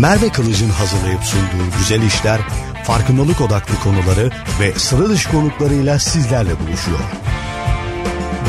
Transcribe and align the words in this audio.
Merve 0.00 0.28
Kılıç'ın 0.28 0.68
hazırlayıp 0.68 1.24
sunduğu 1.24 1.78
güzel 1.78 2.02
işler, 2.02 2.40
farkındalık 2.84 3.40
odaklı 3.40 3.74
konuları 3.78 4.30
ve 4.60 4.74
sıra 4.74 5.08
dışı 5.08 5.30
konuklarıyla 5.30 5.98
sizlerle 5.98 6.50
buluşuyor. 6.60 6.98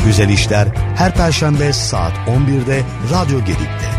Güzel 0.06 0.28
işler 0.28 0.68
her 0.96 1.14
perşembe 1.14 1.72
saat 1.72 2.12
11'de 2.12 2.82
Radyo 3.12 3.38
Gedik'te. 3.38 3.92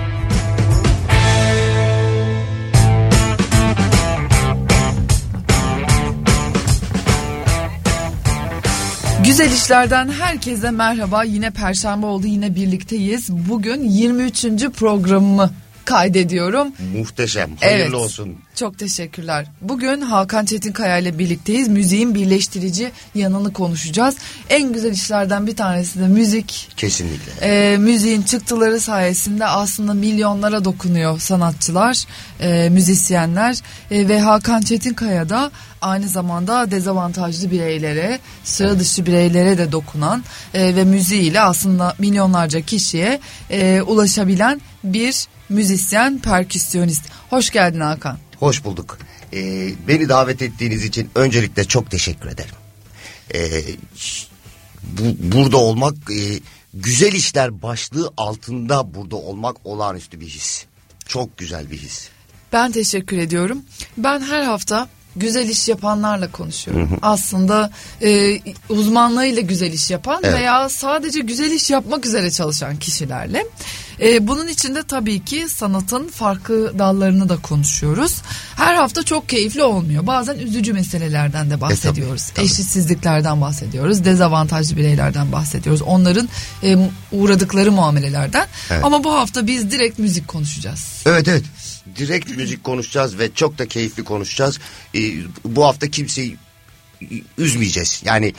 Güzel 9.25 9.51
işlerden 9.51 10.09
herkese 10.09 10.71
merhaba. 10.71 11.23
Yine 11.23 11.51
perşembe 11.51 12.05
oldu 12.05 12.27
yine 12.27 12.55
birlikteyiz. 12.55 13.29
Bugün 13.49 13.83
23. 13.83 14.45
programımı 14.79 15.49
kaydediyorum. 15.85 16.67
Muhteşem. 16.97 17.49
Hayırlı 17.59 17.83
Evet. 17.83 17.93
olsun. 17.93 18.35
Çok 18.55 18.79
teşekkürler. 18.79 19.45
Bugün 19.61 20.01
Hakan 20.01 20.45
Çetinkaya 20.45 20.97
ile 20.97 21.19
birlikteyiz. 21.19 21.67
Müziğin 21.67 22.15
birleştirici 22.15 22.91
yanını 23.15 23.53
konuşacağız. 23.53 24.15
En 24.49 24.73
güzel 24.73 24.91
işlerden 24.91 25.47
bir 25.47 25.55
tanesi 25.55 25.99
de 25.99 26.07
müzik. 26.07 26.69
Kesinlikle. 26.77 27.31
Ee, 27.41 27.77
müziğin 27.77 28.21
çıktıları 28.21 28.79
sayesinde 28.79 29.45
aslında 29.45 29.93
milyonlara 29.93 30.65
dokunuyor 30.65 31.19
sanatçılar, 31.19 32.03
e, 32.39 32.69
müzisyenler 32.69 33.57
E, 33.91 34.07
ve 34.07 34.19
Hakan 34.19 34.61
Çetinkaya 34.61 35.29
da 35.29 35.51
aynı 35.81 36.07
zamanda 36.07 36.71
dezavantajlı 36.71 37.51
bireylere, 37.51 38.19
sıra 38.43 38.79
dışı 38.79 39.05
bireylere 39.05 39.57
de 39.57 39.71
dokunan 39.71 40.23
e, 40.53 40.75
ve 40.75 40.83
müziğiyle 40.83 41.41
aslında 41.41 41.95
milyonlarca 41.99 42.61
kişiye 42.61 43.19
e, 43.49 43.81
ulaşabilen 43.81 44.61
bir 44.83 45.27
müzisyen, 45.53 46.19
perküsyonist. 46.19 47.03
Hoş 47.29 47.49
geldin 47.49 47.79
Hakan. 47.79 48.17
Hoş 48.39 48.63
bulduk. 48.63 48.97
Ee, 49.33 49.69
beni 49.87 50.09
davet 50.09 50.41
ettiğiniz 50.41 50.85
için 50.85 51.09
öncelikle 51.15 51.63
çok 51.63 51.91
teşekkür 51.91 52.29
ederim. 52.29 52.55
Ee, 53.33 53.63
bu, 54.83 55.03
burada 55.35 55.57
olmak, 55.57 55.93
e, 56.11 56.39
güzel 56.73 57.13
işler 57.13 57.61
başlığı 57.61 58.13
altında 58.17 58.93
burada 58.95 59.15
olmak 59.15 59.55
olağanüstü 59.65 60.19
bir 60.19 60.27
his. 60.27 60.65
Çok 61.07 61.37
güzel 61.37 61.71
bir 61.71 61.77
his. 61.77 62.07
Ben 62.53 62.71
teşekkür 62.71 63.17
ediyorum. 63.17 63.61
Ben 63.97 64.21
her 64.21 64.43
hafta 64.43 64.87
güzel 65.15 65.49
iş 65.49 65.67
yapanlarla 65.67 66.31
konuşuyorum. 66.31 66.99
Aslında 67.01 67.71
e, 68.01 68.39
uzmanlığıyla 68.69 69.41
güzel 69.41 69.73
iş 69.73 69.91
yapan 69.91 70.19
Evet. 70.23 70.35
veya 70.35 70.69
sadece 70.69 71.19
güzel 71.19 71.51
iş 71.51 71.69
yapmak 71.69 72.05
üzere 72.05 72.31
çalışan 72.31 72.77
kişilerle. 72.77 73.45
E, 74.01 74.27
bunun 74.27 74.47
içinde 74.47 74.83
tabii 74.83 75.25
ki 75.25 75.45
sanatın 75.49 76.07
farklı 76.07 76.79
dallarını 76.79 77.29
da 77.29 77.37
konuşuyoruz. 77.37 78.21
Her 78.55 78.75
hafta 78.75 79.03
çok 79.03 79.29
keyifli 79.29 79.63
olmuyor. 79.63 80.07
Bazen 80.07 80.37
üzücü 80.39 80.73
meselelerden 80.73 81.49
de 81.49 81.61
bahsediyoruz. 81.61 82.29
E, 82.29 82.33
tabii. 82.33 82.45
Eşitsizliklerden 82.45 83.41
bahsediyoruz. 83.41 84.05
Dezavantajlı 84.05 84.77
bireylerden 84.77 85.31
bahsediyoruz. 85.31 85.81
Onların 85.81 86.29
e, 86.63 86.89
uğradıkları 87.11 87.71
muamelelerden. 87.71 88.47
Evet. 88.71 88.85
Ama 88.85 89.03
bu 89.03 89.13
hafta 89.13 89.47
biz 89.47 89.71
direkt 89.71 89.99
müzik 89.99 90.27
konuşacağız. 90.27 91.03
Evet 91.05 91.27
evet. 91.27 91.43
Direkt 91.97 92.37
müzik 92.37 92.63
konuşacağız 92.63 93.19
ve 93.19 93.33
çok 93.33 93.57
da 93.57 93.67
keyifli 93.67 94.03
konuşacağız. 94.03 94.59
Ee, 94.95 94.99
bu 95.45 95.65
hafta 95.65 95.87
kimseyi 95.87 96.37
üzmeyeceğiz. 97.37 98.01
Yani 98.05 98.33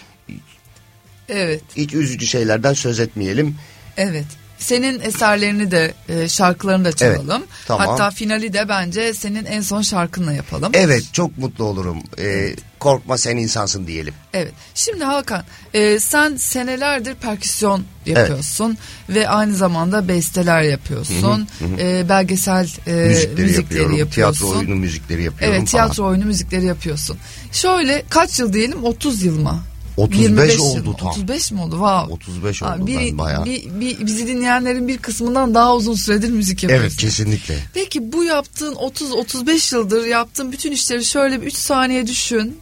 Evet. 1.28 1.62
hiç 1.77 1.94
üzücü 1.94 2.27
şeylerden 2.27 2.72
söz 2.72 3.00
etmeyelim. 3.00 3.56
Evet. 3.96 4.27
Senin 4.58 5.00
eserlerini 5.00 5.70
de 5.70 5.94
e, 6.08 6.28
şarkılarını 6.28 6.84
da 6.84 6.92
çalalım. 6.92 7.42
Evet, 7.42 7.48
tamam. 7.66 7.86
Hatta 7.88 8.10
finali 8.10 8.52
de 8.52 8.69
bence 8.69 9.14
senin 9.14 9.44
en 9.44 9.61
son 9.61 9.83
şarkınla 9.83 10.33
yapalım. 10.33 10.72
Evet 10.74 11.05
çok 11.12 11.38
mutlu 11.38 11.64
olurum. 11.64 11.98
Ee, 12.18 12.55
korkma 12.79 13.18
sen 13.18 13.36
insansın 13.36 13.86
diyelim. 13.86 14.14
Evet. 14.33 14.52
Şimdi 14.74 15.05
Hakan 15.05 15.45
e, 15.74 15.98
sen 15.98 16.36
senelerdir 16.36 17.14
perküsyon 17.14 17.84
yapıyorsun 18.06 18.79
ve 19.08 19.29
aynı 19.29 19.55
zamanda 19.55 20.08
besteler 20.08 20.62
yapıyorsun. 20.62 21.48
E, 21.79 22.08
belgesel 22.08 22.68
e, 22.86 22.92
müzikleri, 22.92 23.42
müzikleri, 23.42 23.56
yapıyorum. 23.62 23.96
yapıyorsun. 23.96 24.40
Tiyatro 24.40 24.58
oyunu 24.58 24.74
müzikleri 24.74 25.23
yapıyorum 25.23 25.56
Evet 25.56 25.70
falan. 25.70 25.84
tiyatro 25.86 26.06
oyunu 26.06 26.24
müzikleri 26.24 26.64
yapıyorsun. 26.64 27.18
Şöyle 27.52 28.02
kaç 28.08 28.40
yıl 28.40 28.52
diyelim 28.52 28.84
30 28.84 29.23
yıl 29.23 29.39
mı? 29.40 29.62
35 29.96 30.22
25 30.22 30.55
yıl 30.55 30.60
oldu 30.64 30.96
tam. 30.98 31.08
35 31.08 31.52
mi 31.52 31.60
oldu? 31.60 31.70
Wow. 31.70 32.12
35 32.14 32.62
Aa, 32.62 32.74
oldu 32.77 32.86
bir, 32.86 32.96
ben 32.98 33.18
bayağı. 33.18 33.44
bir- 33.44 33.80
bir- 33.80 34.06
bizi 34.06 34.27
dinleyenlerin 34.27 34.88
bir 34.88 34.98
kısmından 34.98 35.55
daha 35.55 35.74
uzun 35.77 35.94
süredir 35.94 36.30
müzik 36.30 36.62
yapıyorsun. 36.62 36.86
Evet 36.86 36.96
kesinlikle. 36.96 37.58
Peki 37.74 38.12
bu 38.12 38.24
yaptığın 38.24 38.74
30-35 38.74 39.74
yıldır 39.74 40.06
yaptığın 40.06 40.52
bütün 40.52 40.72
işleri 40.72 41.05
şöyle 41.05 41.42
bir 41.42 41.46
3 41.46 41.55
saniye 41.55 42.06
düşün. 42.06 42.58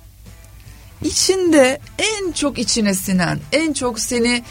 İçinde 1.05 1.81
en 1.99 2.33
çok 2.33 2.59
içine 2.59 2.95
sinen, 2.95 3.39
en 3.53 3.73
çok 3.73 4.01
seni 4.01 4.43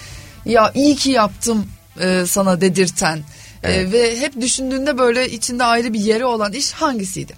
ya 0.46 0.72
iyi 0.76 0.96
ki 0.96 1.10
yaptım 1.12 1.66
e, 2.00 2.24
sana 2.28 2.62
dedirten 2.62 3.18
e, 3.64 3.72
Evet. 3.72 3.94
ve 3.94 4.20
hep 4.20 4.42
düşündüğünde 4.42 4.98
böyle 4.98 5.32
içinde 5.32 5.64
ayrı 5.64 5.94
bir 5.94 6.00
yeri 6.00 6.26
olan 6.26 6.54
iş 6.54 6.72
hangisiydi? 6.72 7.34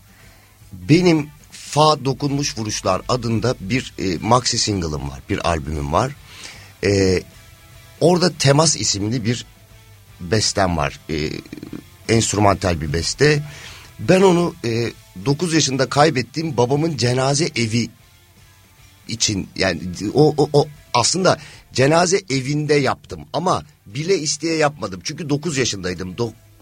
Benim 0.73 1.29
Fa 1.73 2.05
Dokunmuş 2.05 2.57
Vuruşlar 2.57 3.01
adında 3.09 3.55
bir 3.59 3.93
e, 3.99 4.17
maxi 4.17 4.57
single'ım 4.57 5.09
var. 5.09 5.19
Bir 5.29 5.49
albümüm 5.49 5.93
var. 5.93 6.15
E, 6.83 7.23
orada 8.01 8.37
Temas 8.37 8.75
isimli 8.75 9.25
bir 9.25 9.45
bestem 10.19 10.77
var. 10.77 10.99
E, 11.09 11.29
enstrümantal 12.09 12.81
bir 12.81 12.93
beste. 12.93 13.43
Ben 13.99 14.21
onu 14.21 14.55
e, 14.65 14.91
9 15.25 15.53
yaşında 15.53 15.89
kaybettiğim 15.89 16.57
babamın 16.57 16.97
cenaze 16.97 17.49
evi 17.55 17.89
için 19.07 19.49
yani 19.55 19.81
o, 20.13 20.33
o, 20.37 20.49
o 20.53 20.67
aslında 20.93 21.39
cenaze 21.73 22.21
evinde 22.29 22.73
yaptım 22.73 23.19
ama 23.33 23.63
bile 23.85 24.19
isteye 24.19 24.55
yapmadım. 24.55 25.01
Çünkü 25.03 25.29
9 25.29 25.57
yaşındaydım. 25.57 26.15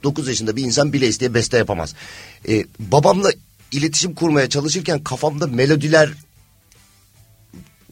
9 0.03 0.27
yaşında 0.27 0.55
bir 0.55 0.63
insan 0.63 0.93
bile 0.93 1.07
isteye 1.07 1.33
beste 1.33 1.57
yapamaz. 1.57 1.95
Ee, 2.49 2.65
babamla 2.79 3.31
iletişim 3.71 4.15
kurmaya 4.15 4.49
çalışırken 4.49 5.03
kafamda 5.03 5.47
melodiler 5.47 6.09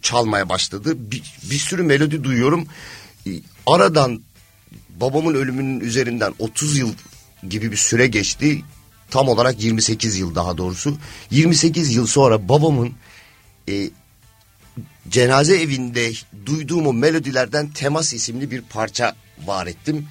çalmaya 0.02 0.50
başladı. 0.50 1.12
Bir, 1.12 1.24
bir 1.52 1.58
sürü 1.58 1.84
melodi 1.84 2.24
duyuyorum. 2.24 2.68
Ee, 3.28 3.32
aradan 3.68 4.22
babamın 4.90 5.34
ölümünün 5.34 5.80
üzerinden 5.80 6.34
30 6.40 6.78
yıl 6.78 6.94
gibi 7.50 7.72
bir 7.72 7.78
süre 7.78 8.08
geçti. 8.08 8.62
Tam 9.10 9.28
olarak 9.28 9.64
28 9.64 10.18
yıl 10.18 10.36
daha 10.36 10.58
doğrusu. 10.58 10.98
28 11.32 11.96
yıl 11.96 12.08
sonra 12.08 12.50
babamın 12.50 12.94
e, 13.70 13.90
cenaze 15.10 15.62
evinde 15.62 16.12
duyduğum 16.46 16.88
o 16.88 16.94
melodilerden 16.94 17.70
Temas 17.70 18.14
isimli 18.14 18.52
bir 18.52 18.62
parça 18.62 19.16
var 19.46 19.68
ettim. 19.68 20.08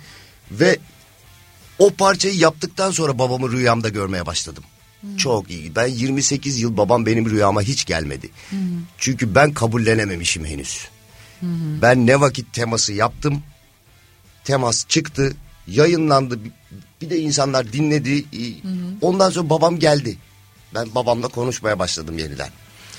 Ve 0.50 0.78
o 1.78 1.90
parçayı 1.90 2.34
yaptıktan 2.34 2.90
sonra 2.90 3.18
babamı 3.18 3.52
rüyamda 3.52 3.88
görmeye 3.88 4.26
başladım. 4.26 4.64
Çok 5.19 5.50
iyi. 5.50 5.75
Ben 5.76 5.86
28 5.86 6.60
yıl 6.60 6.76
babam 6.76 7.06
benim 7.06 7.31
rüyama 7.31 7.62
hiç 7.62 7.84
gelmedi. 7.84 8.31
Çünkü 8.98 9.34
ben 9.34 9.53
kabullenememişim 9.54 10.44
henüz. 10.44 10.88
Ben 11.82 12.06
ne 12.06 12.20
vakit 12.20 12.53
teması 12.53 12.92
yaptım. 12.92 13.42
Temas 14.44 14.87
çıktı, 14.88 15.37
yayınlandı. 15.66 16.38
Bir- 17.00 17.10
de 17.10 17.19
insanlar 17.20 17.72
dinledi. 17.72 18.25
Ondan 19.00 19.31
sonra 19.31 19.50
babam 19.50 19.78
geldi. 19.78 20.16
Ben 20.75 20.94
babamla 20.94 21.28
konuşmaya 21.28 21.78
başladım 21.78 22.19
yeniden. 22.19 22.48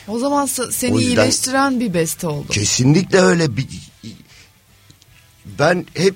O 0.08 0.20
zaman 0.20 0.48
se- 0.48 0.72
seni 0.72 0.94
O 0.94 1.00
yüzden- 1.00 1.12
iyileştiren 1.22 1.80
bir 1.80 1.94
beste 1.94 2.28
oldu. 2.28 2.48
Kesinlikle 2.52 3.20
öyle. 3.20 3.58
Bir, 3.58 3.68
ben 5.60 5.86
hep 5.94 6.16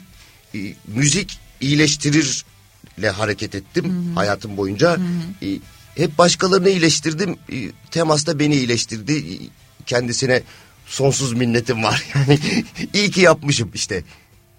e, 0.56 0.58
müzik 0.88 1.40
iyileştirirle 1.62 3.10
hareket 3.14 3.56
ettim 3.56 4.12
hayatım 4.16 4.58
boyunca. 4.58 4.98
E, 5.42 5.48
hep 5.96 6.18
başkalarını 6.18 6.70
iyileştirdim. 6.70 7.38
E, 7.52 7.56
temas 7.92 8.26
da 8.26 8.40
beni 8.40 8.56
iyileştirdi. 8.56 9.14
E, 9.14 9.34
kendisine 9.86 10.42
sonsuz 10.88 11.34
minnetim 11.34 11.84
var. 11.84 12.04
Yani 12.16 12.40
iyi 12.94 13.12
ki 13.12 13.22
yapmışım 13.22 13.72
işte. 13.74 14.04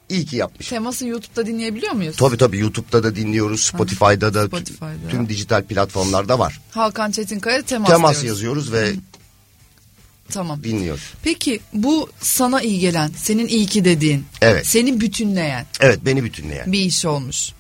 İyi 0.09 0.27
ki 0.27 0.37
yapmışım. 0.37 0.71
Teması 0.77 1.07
YouTube'da 1.07 1.47
dinleyebiliyor 1.47 1.93
muyuz? 1.93 2.17
Tabii 2.17 2.37
tabii 2.37 2.59
YouTube'da 2.59 3.05
da 3.05 3.17
dinliyoruz. 3.17 3.61
Spotify'da 3.63 4.35
da 4.35 4.47
Spotify'da. 4.47 5.09
tüm 5.11 5.29
dijital 5.29 5.63
platformlarda 5.65 6.39
var. 6.39 6.61
Hakan 6.71 7.11
Çetinkaya 7.11 7.63
temas, 7.63 7.89
Temas 7.91 8.13
diyoruz. 8.13 8.29
yazıyoruz 8.29 8.73
ve 8.73 8.93
Tamam. 10.33 10.65
dinliyoruz. 10.65 11.03
Peki 11.23 11.61
bu 11.73 12.11
sana 12.21 12.63
iyi 12.63 12.81
gelen, 12.81 13.11
senin 13.17 13.47
iyi 13.47 13.67
ki 13.67 13.85
dediğin, 13.85 14.25
Evet. 14.41 14.67
seni 14.67 15.01
bütünleyen 15.01 15.67
Evet 15.81 15.99
beni 16.05 16.25
bütünleyen. 16.25 16.73
bir 16.73 16.81
iş 16.81 17.05
olmuş. 17.05 17.51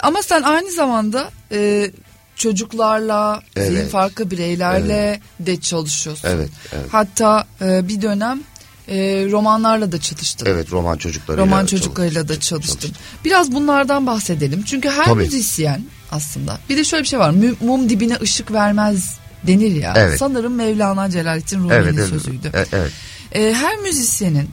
Ama 0.00 0.22
sen 0.22 0.42
aynı 0.42 0.72
zamanda 0.72 1.30
e, 1.52 1.90
çocuklarla, 2.36 3.42
Evet. 3.56 3.68
zihin 3.70 3.88
farklı 3.88 4.30
bireylerle 4.30 5.20
de 5.40 5.60
çalışıyorsun. 5.60 6.28
Evet, 6.28 6.48
evet. 6.72 6.84
Hatta 6.90 7.46
e, 7.60 7.88
bir 7.88 8.02
dönem 8.02 8.40
e, 8.88 8.96
romanlarla 9.30 9.92
da 9.92 10.00
çalıştın. 10.00 10.46
Evet 10.50 10.72
roman 10.72 10.96
çocuklarıyla. 10.96 11.46
Roman 11.46 11.66
çocuklarıyla 11.66 12.28
da 12.28 12.40
çalıştın. 12.40 12.90
Biraz 13.24 13.52
bunlardan 13.52 14.06
bahsedelim. 14.06 14.62
Çünkü 14.62 14.88
her 14.90 15.04
Tabii. 15.04 15.22
müzisyen 15.22 15.82
aslında. 16.10 16.58
Bir 16.68 16.76
de 16.76 16.84
şöyle 16.84 17.02
bir 17.02 17.08
şey 17.08 17.18
var. 17.18 17.34
Mum 17.60 17.88
dibine 17.90 18.16
ışık 18.22 18.52
vermez 18.52 19.18
denir 19.46 19.74
ya. 19.76 19.94
Evet. 19.96 20.18
Sanırım 20.18 20.54
Mevlana 20.54 21.10
Celaleddin 21.10 21.58
Rumi'nin 21.58 21.74
Evet, 21.74 21.94
evet, 21.98 22.08
sözüydü. 22.08 22.50
evet, 22.54 22.68
evet. 22.72 22.92
E, 23.32 23.54
her 23.54 23.76
müzisyenin 23.76 24.48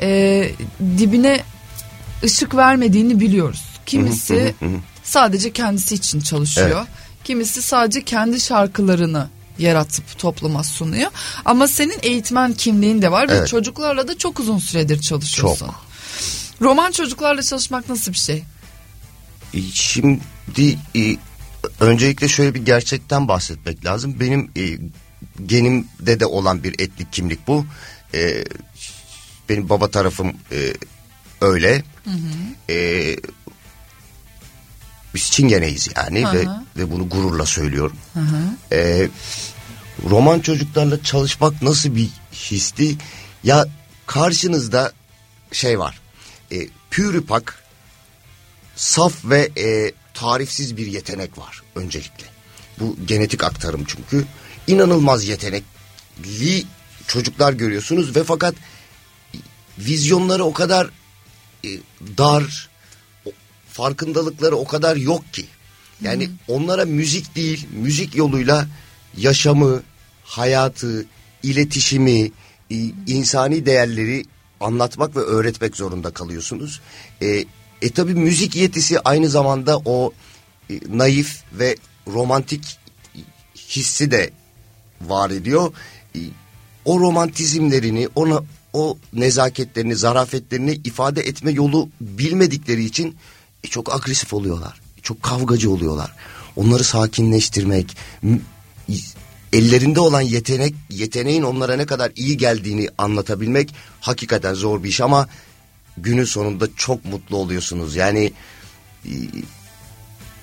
e, 0.00 0.50
dibine 0.98 1.40
ışık 2.24 2.56
vermediğini 2.56 3.20
biliyoruz. 3.20 3.62
Kimisi 3.86 4.54
sadece 5.04 5.52
kendisi 5.52 5.94
için 5.94 6.20
çalışıyor. 6.20 6.68
Evet. 6.78 6.97
Kimisi 7.28 7.62
sadece 7.62 8.04
kendi 8.04 8.40
şarkılarını 8.40 9.28
yaratıp 9.58 10.18
topluma 10.18 10.64
sunuyor. 10.64 11.10
Ama 11.44 11.68
senin 11.68 11.98
eğitmen 12.02 12.52
kimliğin 12.54 13.02
de 13.02 13.12
var 13.12 13.28
ve 13.28 13.32
Evet. 13.32 13.48
çocuklarla 13.48 14.08
da 14.08 14.18
çok 14.18 14.40
uzun 14.40 14.58
süredir 14.58 15.00
çalışıyorsun. 15.00 15.66
Çok. 15.66 15.74
Roman 16.62 16.92
çocuklarla 16.92 17.42
çalışmak 17.42 17.88
nasıl 17.88 18.12
bir 18.12 18.16
şey? 18.18 18.44
E, 19.54 19.58
Şimdi 19.72 20.78
e, 20.96 21.16
öncelikle 21.80 22.28
şöyle 22.28 22.54
bir 22.54 22.64
gerçekten 22.64 23.28
bahsetmek 23.28 23.84
lazım. 23.84 24.20
Benim 24.20 24.50
e, 24.56 24.78
genimde 25.46 26.20
de 26.20 26.26
olan 26.26 26.64
bir 26.64 26.72
etnik 26.80 27.12
kimlik 27.12 27.46
bu. 27.48 27.66
E, 28.14 28.44
benim 29.48 29.68
baba 29.68 29.90
tarafım 29.90 30.32
e, 30.52 30.72
öyle. 31.40 31.82
E, 32.70 32.76
biz 35.14 35.30
Çingeneyiz 35.30 35.88
yani 35.96 36.24
ve, 36.32 36.46
ve 36.76 36.90
bunu 36.90 37.08
gururla 37.08 37.46
söylüyorum. 37.46 37.96
E, 38.72 39.08
roman 40.10 40.40
çocuklarla 40.40 41.02
çalışmak 41.02 41.62
nasıl 41.62 41.96
bir 41.96 42.08
histi? 42.32 42.96
Ya 43.44 43.66
karşınızda 44.06 44.92
şey 45.52 45.78
var. 45.78 46.00
E, 46.52 46.56
pürüpak 46.90 47.62
saf 48.76 49.24
ve 49.24 49.50
e, 49.58 49.92
tarifsiz 50.14 50.76
bir 50.76 50.86
yetenek 50.86 51.38
var 51.38 51.62
öncelikle. 51.74 52.24
Bu 52.80 52.96
genetik 53.06 53.44
aktarım 53.44 53.84
çünkü. 53.86 54.26
inanılmaz 54.66 55.24
yetenekli 55.24 56.64
çocuklar 57.06 57.52
görüyorsunuz 57.52 58.16
ve 58.16 58.24
fakat 58.24 58.54
vizyonları 59.78 60.44
o 60.44 60.52
kadar 60.52 60.90
e, 61.64 61.68
dar, 62.18 62.68
farkındalıkları 63.78 64.56
o 64.56 64.64
kadar 64.64 64.96
yok 64.96 65.32
ki. 65.32 65.44
Yani 66.00 66.30
onlara 66.48 66.84
müzik 66.84 67.36
değil, 67.36 67.66
müzik 67.72 68.16
yoluyla 68.16 68.66
yaşamı, 69.16 69.82
hayatı, 70.24 71.06
iletişimi, 71.42 72.30
e, 72.70 72.76
insani 73.06 73.66
değerleri 73.66 74.24
anlatmak 74.60 75.16
ve 75.16 75.20
öğretmek 75.20 75.76
zorunda 75.76 76.10
kalıyorsunuz. 76.10 76.80
E, 77.22 77.44
e 77.82 77.90
tabi 77.90 78.14
müzik 78.14 78.56
yetisi 78.56 79.00
aynı 79.00 79.28
zamanda 79.28 79.78
o 79.84 80.12
e, 80.70 80.80
naif 80.88 81.42
ve 81.52 81.76
romantik 82.06 82.78
hissi 83.68 84.10
de 84.10 84.30
var 85.00 85.30
ediyor. 85.30 85.72
E, 86.16 86.20
O 86.84 87.00
romantizmlerini, 87.00 88.08
ona 88.14 88.42
o 88.72 88.98
nezaketlerini, 89.12 89.96
zarafetlerini 89.96 90.80
ifade 90.84 91.20
etme 91.20 91.50
yolu 91.50 91.88
bilmedikleri 92.00 92.84
için 92.84 93.16
e, 93.64 93.68
çok 93.68 93.94
agresif 93.94 94.34
oluyorlar. 94.34 94.80
Çok 95.02 95.22
kavgacı 95.22 95.70
oluyorlar. 95.70 96.14
Onları 96.56 96.84
sakinleştirmek, 96.84 97.96
ellerinde 99.52 100.00
olan 100.00 100.20
yetenek, 100.20 100.74
yeteneğin 100.90 101.42
onlara 101.42 101.76
ne 101.76 101.86
kadar 101.86 102.12
iyi 102.16 102.36
geldiğini 102.36 102.88
anlatabilmek 102.98 103.74
hakikaten 104.00 104.54
zor 104.54 104.82
bir 104.82 104.88
iş 104.88 105.00
ama 105.00 105.28
günün 105.96 106.24
sonunda 106.24 106.68
çok 106.76 107.04
mutlu 107.04 107.36
oluyorsunuz. 107.36 107.96
Yani 107.96 108.32
e, 109.04 109.12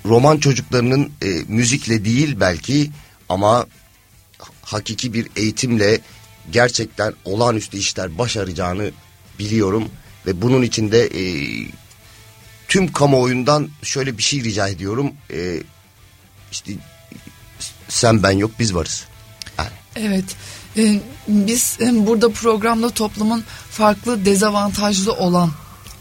roman 0.06 0.38
çocuklarının 0.38 1.12
e, 1.22 1.28
müzikle 1.48 2.06
değil 2.06 2.40
belki 2.40 2.92
ama 3.30 3.68
hakiki 4.62 5.14
bir 5.14 5.28
eğitimle 5.36 6.00
gerçekten 6.52 7.14
olağanüstü 7.26 7.78
işler 7.78 8.18
başaracağını 8.18 8.92
biliyorum 9.40 9.90
ve 10.26 10.42
bunun 10.42 10.62
için 10.62 10.92
de 10.92 11.06
e, 11.06 11.24
tüm 12.68 12.92
kamuoyundan 12.92 13.70
şöyle 13.84 14.18
bir 14.18 14.24
şey 14.24 14.44
rica 14.44 14.68
ediyorum. 14.68 15.14
E, 15.34 15.64
işte 16.52 16.72
sen 17.88 18.24
ben 18.24 18.32
yok 18.32 18.52
biz 18.60 18.76
varız. 18.76 19.06
Yani, 19.58 19.70
Evet. 19.96 20.26
Ee, 20.78 21.00
biz 21.28 21.78
e, 21.82 22.08
burada 22.08 22.30
programda 22.30 22.90
toplumun 22.90 23.44
farklı 23.72 24.26
dezavantajlı 24.26 25.14
olan 25.14 25.52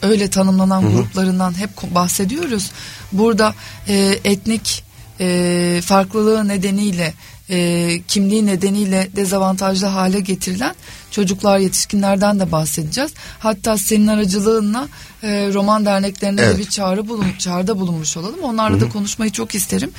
öyle 0.03 0.31
tanımlanan 0.31 0.93
gruplarından 0.93 1.59
hep 1.59 1.71
bahsediyoruz. 1.83 2.71
Burada 3.13 3.55
e, 3.89 4.19
etnik 4.25 4.85
e, 5.21 5.81
farklılığı 5.85 6.49
nedeniyle 6.49 7.15
e, 7.51 8.01
kimliği 8.09 8.47
nedeniyle 8.47 9.09
dezavantajlı 9.17 9.87
hale 9.87 10.21
getirilen 10.21 10.75
çocuklar 11.11 11.59
yetişkinlerden 11.59 12.41
de 12.41 12.53
bahsedeceğiz. 12.53 13.13
Hatta 13.39 13.79
senin 13.79 14.07
aracılığınla 14.07 14.89
e, 15.23 15.29
roman 15.55 15.85
derneklerine 15.87 16.41
Evet. 16.41 16.55
de 16.55 16.59
bir 16.59 16.71
çağrı 16.71 17.09
bulun, 17.09 17.27
çağrıda 17.39 17.81
bulunmuş 17.81 18.17
olalım. 18.17 18.41
Onlarla 18.43 18.81
da 18.81 18.89
konuşmayı 18.89 19.33
çok 19.33 19.55
isterim. 19.55 19.91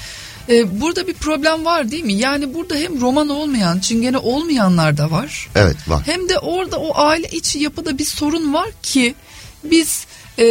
E, 0.49 0.81
burada 0.81 1.07
bir 1.07 1.13
problem 1.13 1.65
var 1.65 1.91
değil 1.91 2.03
mi? 2.03 2.13
Yani 2.13 2.53
burada 2.53 2.75
hem 2.75 3.01
roman 3.01 3.29
olmayan, 3.29 3.79
çingene 3.79 4.17
olmayanlar 4.17 4.97
da 4.97 5.11
var. 5.11 5.49
evet 5.55 5.75
var. 5.87 6.01
Hem 6.05 6.29
de 6.29 6.39
orada 6.39 6.79
o 6.79 6.97
aile 6.97 7.29
içi 7.29 7.59
yapıda 7.59 7.97
bir 7.97 8.05
sorun 8.05 8.53
var 8.53 8.67
ki 8.83 9.15
biz 9.63 10.05
e, 10.39 10.45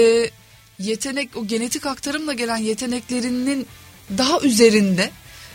yetenek 0.79 1.37
o 1.37 1.47
genetik 1.47 1.87
aktarımla 1.87 2.33
gelen 2.33 2.57
yeteneklerinin 2.57 3.67
daha 4.19 4.41
üzerinde 4.41 5.11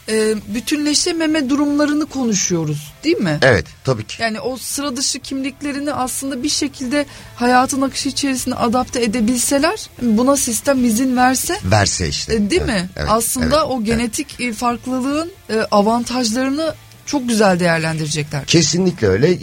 e, 0.10 0.36
bütünleşememe 0.48 1.50
durumlarını 1.50 2.06
konuşuyoruz 2.06 2.94
değil 3.04 3.18
mi? 3.18 3.40
Evet 3.42 3.66
tabii 3.84 4.04
ki. 4.08 4.22
Yani 4.22 4.40
o 4.40 4.58
sıra 4.58 4.98
dışı 4.98 5.20
kimliklerini 5.20 5.94
aslında 5.94 6.44
bir 6.44 6.50
şekilde 6.50 7.06
hayatın 7.36 7.82
akışı 7.82 8.10
içerisine 8.10 8.56
adapte 8.56 9.04
edebilseler 9.04 9.90
buna 10.02 10.36
sistem 10.38 10.86
izin 10.86 11.18
verse 11.18 11.60
Verse 11.64 12.08
işte. 12.10 12.34
e, 12.36 12.50
değil 12.50 12.62
Evet, 12.62 12.74
mi? 12.84 12.90
evet, 12.96 13.10
aslında 13.12 13.46
evet, 13.46 13.66
o 13.70 13.76
evet. 13.78 13.86
genetik 13.86 14.42
e, 14.42 14.54
farklılığın 14.54 15.32
e, 15.50 15.60
avantajlarını 15.72 16.76
çok 17.06 17.28
güzel 17.30 17.60
değerlendirecekler. 17.60 18.46
Kesinlikle 18.46 19.08
öyle. 19.08 19.38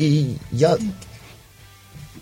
Ya 0.52 0.78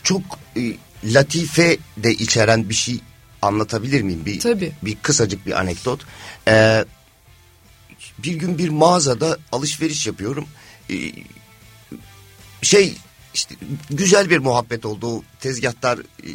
çok 0.03 0.23
e, 0.57 0.61
latife 1.05 1.77
de 1.97 2.13
içeren 2.15 2.69
bir 2.69 2.75
şey 2.75 3.01
anlatabilir 3.43 4.03
miyim? 4.03 4.23
Bir, 4.27 4.41
Tabii. 4.41 4.73
bir 4.83 4.97
kısacık 5.03 5.47
bir 5.47 5.61
anekdot. 5.61 6.01
Ee, 6.49 6.85
bir 8.19 8.35
gün 8.35 8.59
bir 8.59 8.69
mağazada 8.69 9.39
alışveriş 9.53 10.07
yapıyorum. 10.07 10.49
Ee, 10.91 10.95
şey 12.63 12.97
işte 13.35 13.55
güzel 13.91 14.31
bir 14.31 14.39
muhabbet 14.39 14.87
oldu. 14.87 15.07
O 15.07 15.23
Tezgahtar 15.41 15.99
e, 15.99 16.29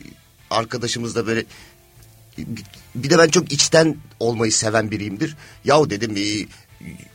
arkadaşımız 0.50 1.16
da 1.16 1.28
böyle 1.28 1.46
bir 2.96 3.10
de 3.10 3.18
ben 3.18 3.28
çok 3.28 3.52
içten 3.52 3.98
olmayı 4.20 4.52
seven 4.52 4.92
biriyimdir. 4.92 5.36
Yahu 5.66 5.90
dedim 5.90 6.18
e, 6.18 6.48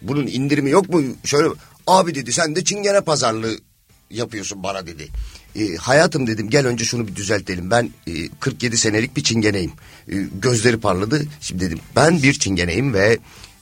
bunun 0.03 0.27
indirimi 0.27 0.71
yok 0.71 0.89
mu? 0.89 1.03
Şöyle 1.25 1.49
abi 1.87 2.15
dedi 2.15 2.33
sen 2.33 2.57
de 2.57 2.65
çingene 2.65 3.01
pazarlığı 3.01 3.59
yapıyorsun 4.11 4.63
bana 4.63 4.87
dedi. 4.87 5.09
E, 5.57 5.77
hayatım 5.77 6.27
dedim 6.27 6.51
gel 6.51 6.67
önce 6.67 6.85
şunu 6.85 7.09
bir 7.09 7.17
düzeltelim. 7.17 7.71
Ben 7.71 7.91
e, 8.07 8.29
47 8.41 8.79
senelik 8.79 9.17
bir 9.17 9.25
çingeneyim. 9.25 9.73
E, 10.09 10.15
gözleri 10.43 10.81
parladı. 10.81 11.27
Şimdi 11.41 11.65
dedim 11.65 11.81
ben 11.97 12.23
bir 12.23 12.33
çingeneyim 12.33 12.95
ve 12.95 13.19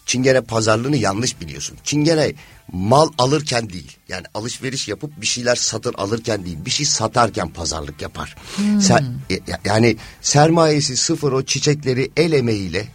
çingene 0.06 0.40
pazarlığını 0.40 0.96
yanlış 0.96 1.40
biliyorsun. 1.40 1.78
Çingene 1.84 2.32
mal 2.72 3.08
alırken 3.18 3.70
değil. 3.70 3.96
Yani 4.08 4.26
alışveriş 4.34 4.88
yapıp 4.88 5.20
bir 5.20 5.26
şeyler 5.26 5.56
satın 5.56 5.92
alırken 5.92 6.44
değil. 6.46 6.56
Bir 6.64 6.70
şey 6.70 6.86
satarken 6.86 7.48
pazarlık 7.48 8.02
yapar. 8.02 8.36
Sen, 8.80 9.14
ya- 9.30 9.60
yani 9.64 9.96
sermayesi 10.20 10.96
sıfır 10.96 11.32
o 11.32 11.42
çiçekleri 11.42 12.10
el 12.16 12.32
emeğiyle 12.32 12.88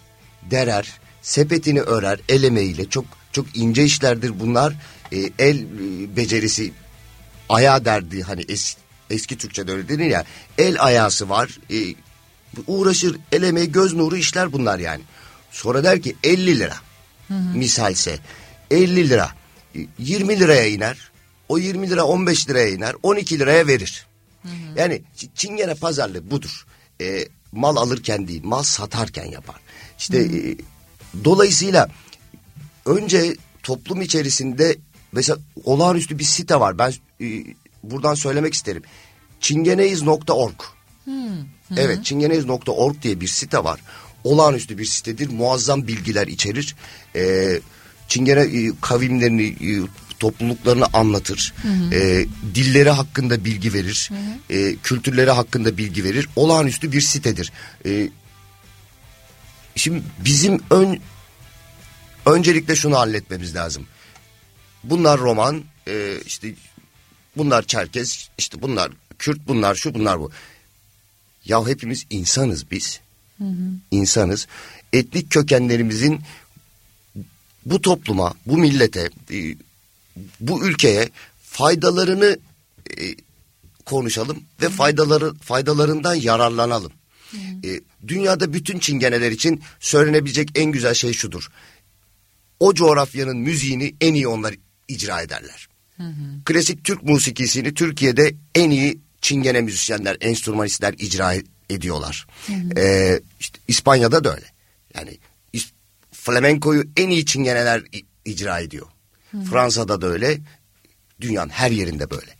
derer. 0.51 0.93
Sepetini 1.21 1.81
örer 1.81 2.19
el 2.29 2.43
emeğiyle. 2.43 2.89
Çok 2.89 3.05
çok 3.31 3.57
ince 3.57 3.83
işlerdir 3.83 4.39
bunlar. 4.39 4.73
E, 5.11 5.17
el 5.39 5.57
e, 5.59 6.15
becerisi 6.15 6.71
ayağı 7.49 7.85
derdi 7.85 8.21
hani 8.23 8.45
es, 8.49 8.77
eski 9.09 9.37
Türkçe'de 9.37 9.71
öyle 9.71 9.89
denir 9.89 10.05
ya. 10.05 10.23
El 10.57 10.83
ayası 10.83 11.29
var. 11.29 11.59
E, 11.71 11.95
uğraşır 12.67 13.17
el 13.31 13.43
emeği 13.43 13.71
göz 13.71 13.93
nuru 13.93 14.17
işler 14.17 14.53
bunlar 14.53 14.79
yani. 14.79 15.01
Sonra 15.51 15.83
der 15.83 16.01
ki 16.01 16.15
50 16.23 16.59
lira. 16.59 16.75
Misalse 17.55 18.19
50 18.71 19.09
lira. 19.09 19.31
E, 19.75 19.79
20 19.99 20.39
liraya 20.39 20.67
iner. 20.67 21.11
O 21.49 21.57
20 21.57 21.89
lira 21.89 22.03
15 22.05 22.49
liraya 22.49 22.69
iner. 22.69 22.95
12 23.03 23.39
liraya 23.39 23.67
verir. 23.67 24.07
Yani 24.75 25.01
Ç- 25.17 25.27
Çingene 25.35 25.75
pazarlığı 25.75 26.31
budur. 26.31 26.65
E, 27.01 27.27
mal 27.51 27.75
alırken 27.75 28.27
değil, 28.27 28.41
mal 28.43 28.63
satarken 28.63 29.25
yapar. 29.25 29.55
İşte 29.99 30.17
e, 30.19 30.57
dolayısıyla 31.23 31.89
önce 32.85 33.35
toplum 33.63 34.01
içerisinde 34.01 34.75
mesela 35.11 35.39
olağanüstü 35.63 36.19
bir 36.19 36.23
site 36.23 36.59
var. 36.59 36.77
Ben 36.77 36.93
e, 37.21 37.43
buradan 37.83 38.13
söylemek 38.15 38.53
isterim. 38.53 38.83
çingeneyiz.org. 39.39 40.61
Evet 41.77 42.05
çingeneyiz.org 42.05 43.01
diye 43.01 43.21
bir 43.21 43.27
site 43.27 43.63
var. 43.63 43.79
Olağanüstü 44.27 44.77
bir 44.77 44.85
sitedir. 44.85 45.29
Muazzam 45.29 45.87
bilgiler 45.87 46.27
içerir. 46.27 46.75
Ee, 47.15 47.59
Çingene 48.07 48.41
e, 48.41 48.71
kavimlerini, 48.81 49.47
e, 49.47 49.71
topluluklarını 50.19 50.85
anlatır. 50.93 51.53
E, 51.93 52.25
dilleri 52.55 52.89
hakkında 52.89 53.45
bilgi 53.45 53.73
verir. 53.73 54.09
E, 54.49 54.75
kültürleri 54.75 55.31
hakkında 55.31 55.77
bilgi 55.77 56.03
verir. 56.03 56.29
Olağanüstü 56.35 56.91
bir 56.91 57.01
sitedir. 57.01 57.51
E, 57.85 58.09
şimdi 59.75 60.03
bizim 60.25 60.61
ön 60.69 60.99
öncelikle 62.25 62.75
şunu 62.75 62.95
halletmemiz 62.97 63.55
lazım. 63.55 63.87
Bunlar 64.83 65.19
roman, 65.19 65.63
e, 65.87 66.17
işte 66.25 66.53
bunlar 67.37 67.63
Çerkez, 67.63 68.29
işte 68.37 68.61
bunlar 68.61 68.91
Kürt, 69.19 69.39
bunlar 69.47 69.75
şu, 69.75 69.93
bunlar 69.93 70.19
bu. 70.19 70.31
Ya 71.45 71.67
hepimiz 71.67 72.05
insanız 72.09 72.71
biz. 72.71 72.99
İnsanız. 73.91 74.47
Etnik 74.93 75.31
kökenlerimizin 75.31 76.21
bu 77.65 77.81
topluma, 77.81 78.33
bu 78.45 78.57
millete, 78.57 79.09
e, 79.31 79.55
bu 80.39 80.67
ülkeye 80.67 81.09
faydalarını 81.43 82.37
e, 82.99 83.15
konuşalım 83.85 84.43
ve 84.61 84.69
faydaları 84.69 85.33
faydalarından 85.33 86.15
yararlanalım. 86.15 86.91
E, 87.63 87.81
dünyada 88.07 88.53
bütün 88.53 88.79
çingeneler 88.79 89.31
için 89.31 89.61
söylenebilecek 89.79 90.49
en 90.55 90.71
güzel 90.71 90.93
şey 90.93 91.13
şudur. 91.13 91.47
O 92.59 92.73
coğrafyanın 92.73 93.37
müziğini 93.37 93.95
en 94.01 94.13
iyi 94.13 94.27
onlar 94.27 94.55
icra 94.87 95.21
ederler. 95.21 95.67
Klasik 96.45 96.83
Türk 96.83 97.03
musikisini 97.03 97.73
Türkiye'de 97.73 98.35
en 98.55 98.69
iyi 98.69 98.99
çingene 99.21 99.61
müzisyenler, 99.61 100.17
enstrümanistler 100.21 100.93
icra 100.93 101.33
ediyorlar. 101.69 102.27
Ee, 102.77 103.21
işte 103.39 103.59
İspanya'da 103.67 104.23
da 104.23 104.35
öyle. 104.35 104.45
Yani 104.95 105.17
flamenkoyu 106.11 106.83
en 106.97 107.09
iyi 107.09 107.25
çingeneler 107.25 107.83
icra 108.25 108.59
ediyor. 108.59 108.87
Fransa'da 109.49 110.01
da 110.01 110.07
öyle. 110.07 110.39
Dünyanın 111.21 111.49
her 111.49 111.71
yerinde 111.71 112.09
böyle. 112.09 112.37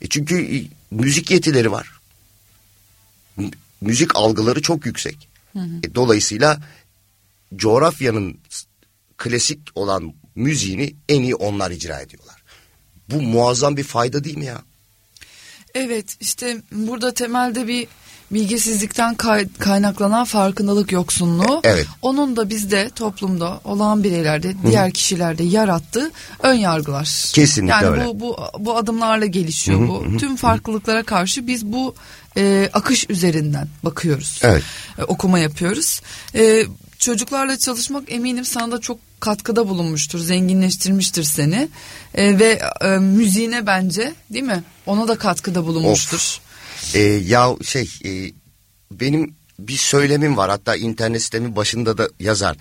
E 0.00 0.08
çünkü 0.08 0.56
e, 0.56 0.64
müzik 0.90 1.30
yetileri 1.30 1.72
var. 1.72 2.00
M- 3.36 3.50
müzik 3.80 4.16
algıları 4.16 4.62
çok 4.62 4.86
yüksek. 4.86 5.28
E, 5.56 5.94
dolayısıyla 5.94 6.60
coğrafyanın 7.56 8.38
klasik 9.16 9.58
olan 9.74 10.14
müziğini 10.34 10.94
en 11.08 11.22
iyi 11.22 11.34
onlar 11.34 11.70
icra 11.70 12.00
ediyorlar. 12.00 12.42
Bu 13.08 13.22
muazzam 13.22 13.76
bir 13.76 13.84
fayda 13.84 14.24
değil 14.24 14.36
mi 14.36 14.44
ya? 14.44 14.62
Evet 15.74 16.16
işte 16.20 16.62
burada 16.72 17.14
temelde 17.14 17.66
bir 17.68 17.88
bilgisizlikten 18.30 19.14
kay- 19.14 19.48
kaynaklanan 19.58 20.24
farkındalık 20.24 20.92
yoksunluğu. 20.92 21.60
Evet. 21.64 21.86
Onun 22.02 22.36
da 22.36 22.50
bizde 22.50 22.90
toplumda 22.90 23.60
olan 23.64 24.04
bireylerde 24.04 24.54
diğer 24.66 24.90
kişilerde 24.90 25.42
yarattığı 25.42 26.10
ön 26.42 26.54
yargılar. 26.54 27.30
Kesinlikle 27.32 27.74
yani 27.74 27.86
öyle. 27.86 28.06
bu 28.06 28.20
bu 28.20 28.36
bu 28.58 28.76
adımlarla 28.76 29.26
gelişiyor 29.26 29.88
bu. 29.88 30.16
Tüm 30.18 30.36
farklılıklara 30.36 31.02
karşı 31.02 31.46
biz 31.46 31.66
bu 31.66 31.94
e, 32.36 32.70
akış 32.72 33.06
üzerinden 33.10 33.68
bakıyoruz. 33.82 34.40
Evet. 34.42 34.62
E, 34.98 35.02
okuma 35.02 35.38
yapıyoruz. 35.38 36.00
E, 36.34 36.64
çocuklarla 36.98 37.58
çalışmak 37.58 38.12
eminim 38.12 38.44
sana 38.44 38.72
da 38.72 38.80
çok 38.80 38.98
katkıda 39.20 39.68
bulunmuştur, 39.68 40.18
zenginleştirmiştir 40.18 41.22
seni. 41.24 41.68
E, 42.14 42.38
ve 42.38 42.60
e, 42.80 42.88
müziğine 42.88 43.66
bence 43.66 44.12
değil 44.32 44.44
mi? 44.44 44.62
Ona 44.86 45.08
da 45.08 45.18
katkıda 45.18 45.66
bulunmuştur. 45.66 46.40
Ee, 46.94 47.00
ya 47.00 47.56
şey 47.62 47.90
e, 48.04 48.32
benim 48.90 49.34
bir 49.58 49.76
söylemim 49.76 50.36
var 50.36 50.50
hatta 50.50 50.76
internet 50.76 51.22
sitemin 51.22 51.56
başında 51.56 51.98
da 51.98 52.08
yazar. 52.20 52.56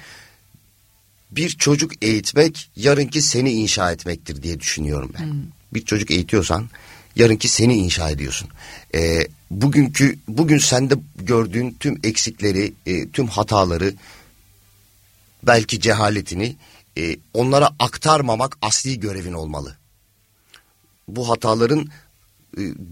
Bir 1.31 1.49
çocuk 1.49 2.03
eğitmek 2.03 2.69
yarınki 2.75 3.21
seni 3.21 3.51
inşa 3.51 3.91
etmektir 3.91 4.43
diye 4.43 4.59
düşünüyorum 4.59 5.11
ben. 5.19 5.43
Bir 5.73 5.85
çocuk 5.85 6.11
eğitiyorsan 6.11 6.69
yarınki 7.15 7.47
seni 7.47 7.75
inşa 7.75 8.09
ediyorsun. 8.09 8.49
Ee, 8.95 9.27
bugünkü 9.51 10.19
bugün 10.27 10.57
sende 10.57 10.95
gördüğün 11.15 11.77
tüm 11.79 11.99
eksikleri, 12.03 12.73
e, 12.85 13.09
tüm 13.09 13.27
hataları 13.27 13.93
belki 15.43 15.81
cehaletini 15.81 16.55
e, 16.97 17.17
onlara 17.33 17.69
aktarmamak 17.79 18.57
asli 18.61 18.99
görevin 18.99 19.33
olmalı. 19.33 19.77
Bu 21.07 21.29
hataların 21.29 21.79
e, 21.81 21.87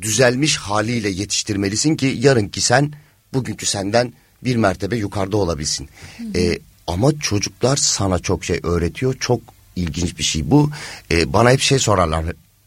düzelmiş 0.01 0.57
haliyle 0.57 1.09
yetiştirmelisin 1.09 1.95
ki 1.95 2.15
yarınki 2.19 2.61
sen 2.61 2.93
bugünkü 3.33 3.65
senden 3.65 4.13
bir 4.43 4.55
mertebe 4.55 4.97
yukarıda 4.97 5.37
olabilsin. 5.37 5.89
E, 6.35 6.59
ama 6.87 7.19
çocuklar 7.19 7.77
sana 7.77 8.19
çok 8.19 8.45
şey 8.45 8.59
öğretiyor. 8.63 9.15
Çok 9.19 9.41
ilginç 9.75 10.17
bir 10.17 10.23
şey 10.23 10.51
bu. 10.51 10.69
E, 11.11 11.33
bana 11.33 11.51
hep 11.51 11.59
şey 11.59 11.79
sorarlar. 11.79 12.25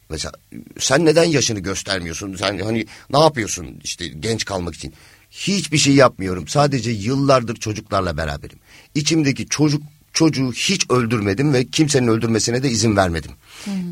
Mesela 0.09 0.31
sen 0.79 1.05
neden 1.05 1.23
yaşını 1.23 1.59
göstermiyorsun? 1.59 2.35
Sen 2.35 2.59
hani 2.59 2.85
ne 3.09 3.19
yapıyorsun 3.19 3.79
işte 3.83 4.07
genç 4.07 4.45
kalmak 4.45 4.75
için? 4.75 4.93
Hiçbir 5.31 5.77
şey 5.77 5.93
yapmıyorum. 5.93 6.47
Sadece 6.47 6.91
yıllardır 6.91 7.55
çocuklarla 7.55 8.17
beraberim. 8.17 8.59
İçimdeki 8.95 9.47
çocuk 9.47 9.83
çocuğu 10.13 10.51
hiç 10.51 10.89
öldürmedim 10.89 11.53
ve 11.53 11.65
kimsenin 11.65 12.07
öldürmesine 12.07 12.63
de 12.63 12.69
izin 12.69 12.95
vermedim. 12.95 13.31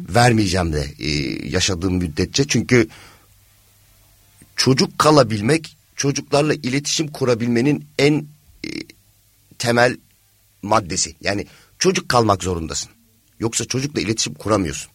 Vermeyeceğim 0.09 0.73
de 0.73 0.93
e, 0.99 1.09
yaşadığım 1.47 1.93
müddetçe. 1.93 2.47
Çünkü 2.47 2.87
çocuk 4.55 4.99
kalabilmek, 4.99 5.77
çocuklarla 5.95 6.53
iletişim 6.53 7.07
kurabilmenin 7.07 7.85
en 7.99 8.25
e, 8.65 8.69
temel 9.57 9.97
maddesi. 10.61 11.15
Yani 11.21 11.47
çocuk 11.79 12.09
kalmak 12.09 12.43
zorundasın. 12.43 12.89
Yoksa 13.39 13.65
çocukla 13.65 14.01
iletişim 14.01 14.33
kuramıyorsun. 14.33 14.91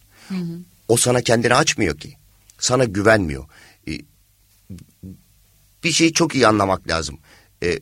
O 0.87 0.97
sana 0.97 1.21
kendini 1.21 1.53
açmıyor 1.53 1.97
ki. 1.97 2.17
Sana 2.59 2.83
güvenmiyor. 2.83 3.45
E, 3.87 3.91
bir 5.83 5.91
şeyi 5.91 6.13
çok 6.13 6.35
iyi 6.35 6.47
anlamak 6.47 6.87
lazım. 6.87 7.19
E, 7.63 7.79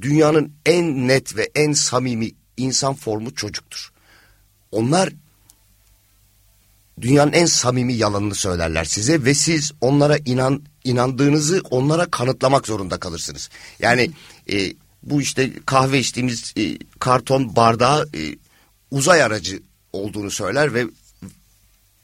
dünyanın 0.00 0.52
en 0.66 1.08
net 1.08 1.36
ve 1.36 1.50
en 1.54 1.72
samimi 1.72 2.30
insan 2.56 2.94
formu 2.94 3.34
çocuktur. 3.34 3.92
Onlar 4.72 5.10
dünyanın 7.00 7.32
en 7.32 7.46
samimi 7.46 7.94
yalanını 7.94 8.34
söylerler 8.34 8.84
size 8.84 9.24
ve 9.24 9.34
siz 9.34 9.72
onlara 9.80 10.18
inan 10.24 10.62
inandığınızı 10.84 11.62
onlara 11.70 12.10
kanıtlamak 12.10 12.66
zorunda 12.66 13.00
kalırsınız. 13.00 13.50
Yani 13.78 14.10
e, 14.52 14.72
bu 15.02 15.20
işte 15.20 15.52
kahve 15.66 15.98
içtiğimiz 15.98 16.52
e, 16.56 16.78
karton 16.98 17.56
bardağı 17.56 18.08
e, 18.14 18.36
uzay 18.90 19.22
aracı 19.22 19.62
olduğunu 19.92 20.30
söyler 20.30 20.74
ve 20.74 20.86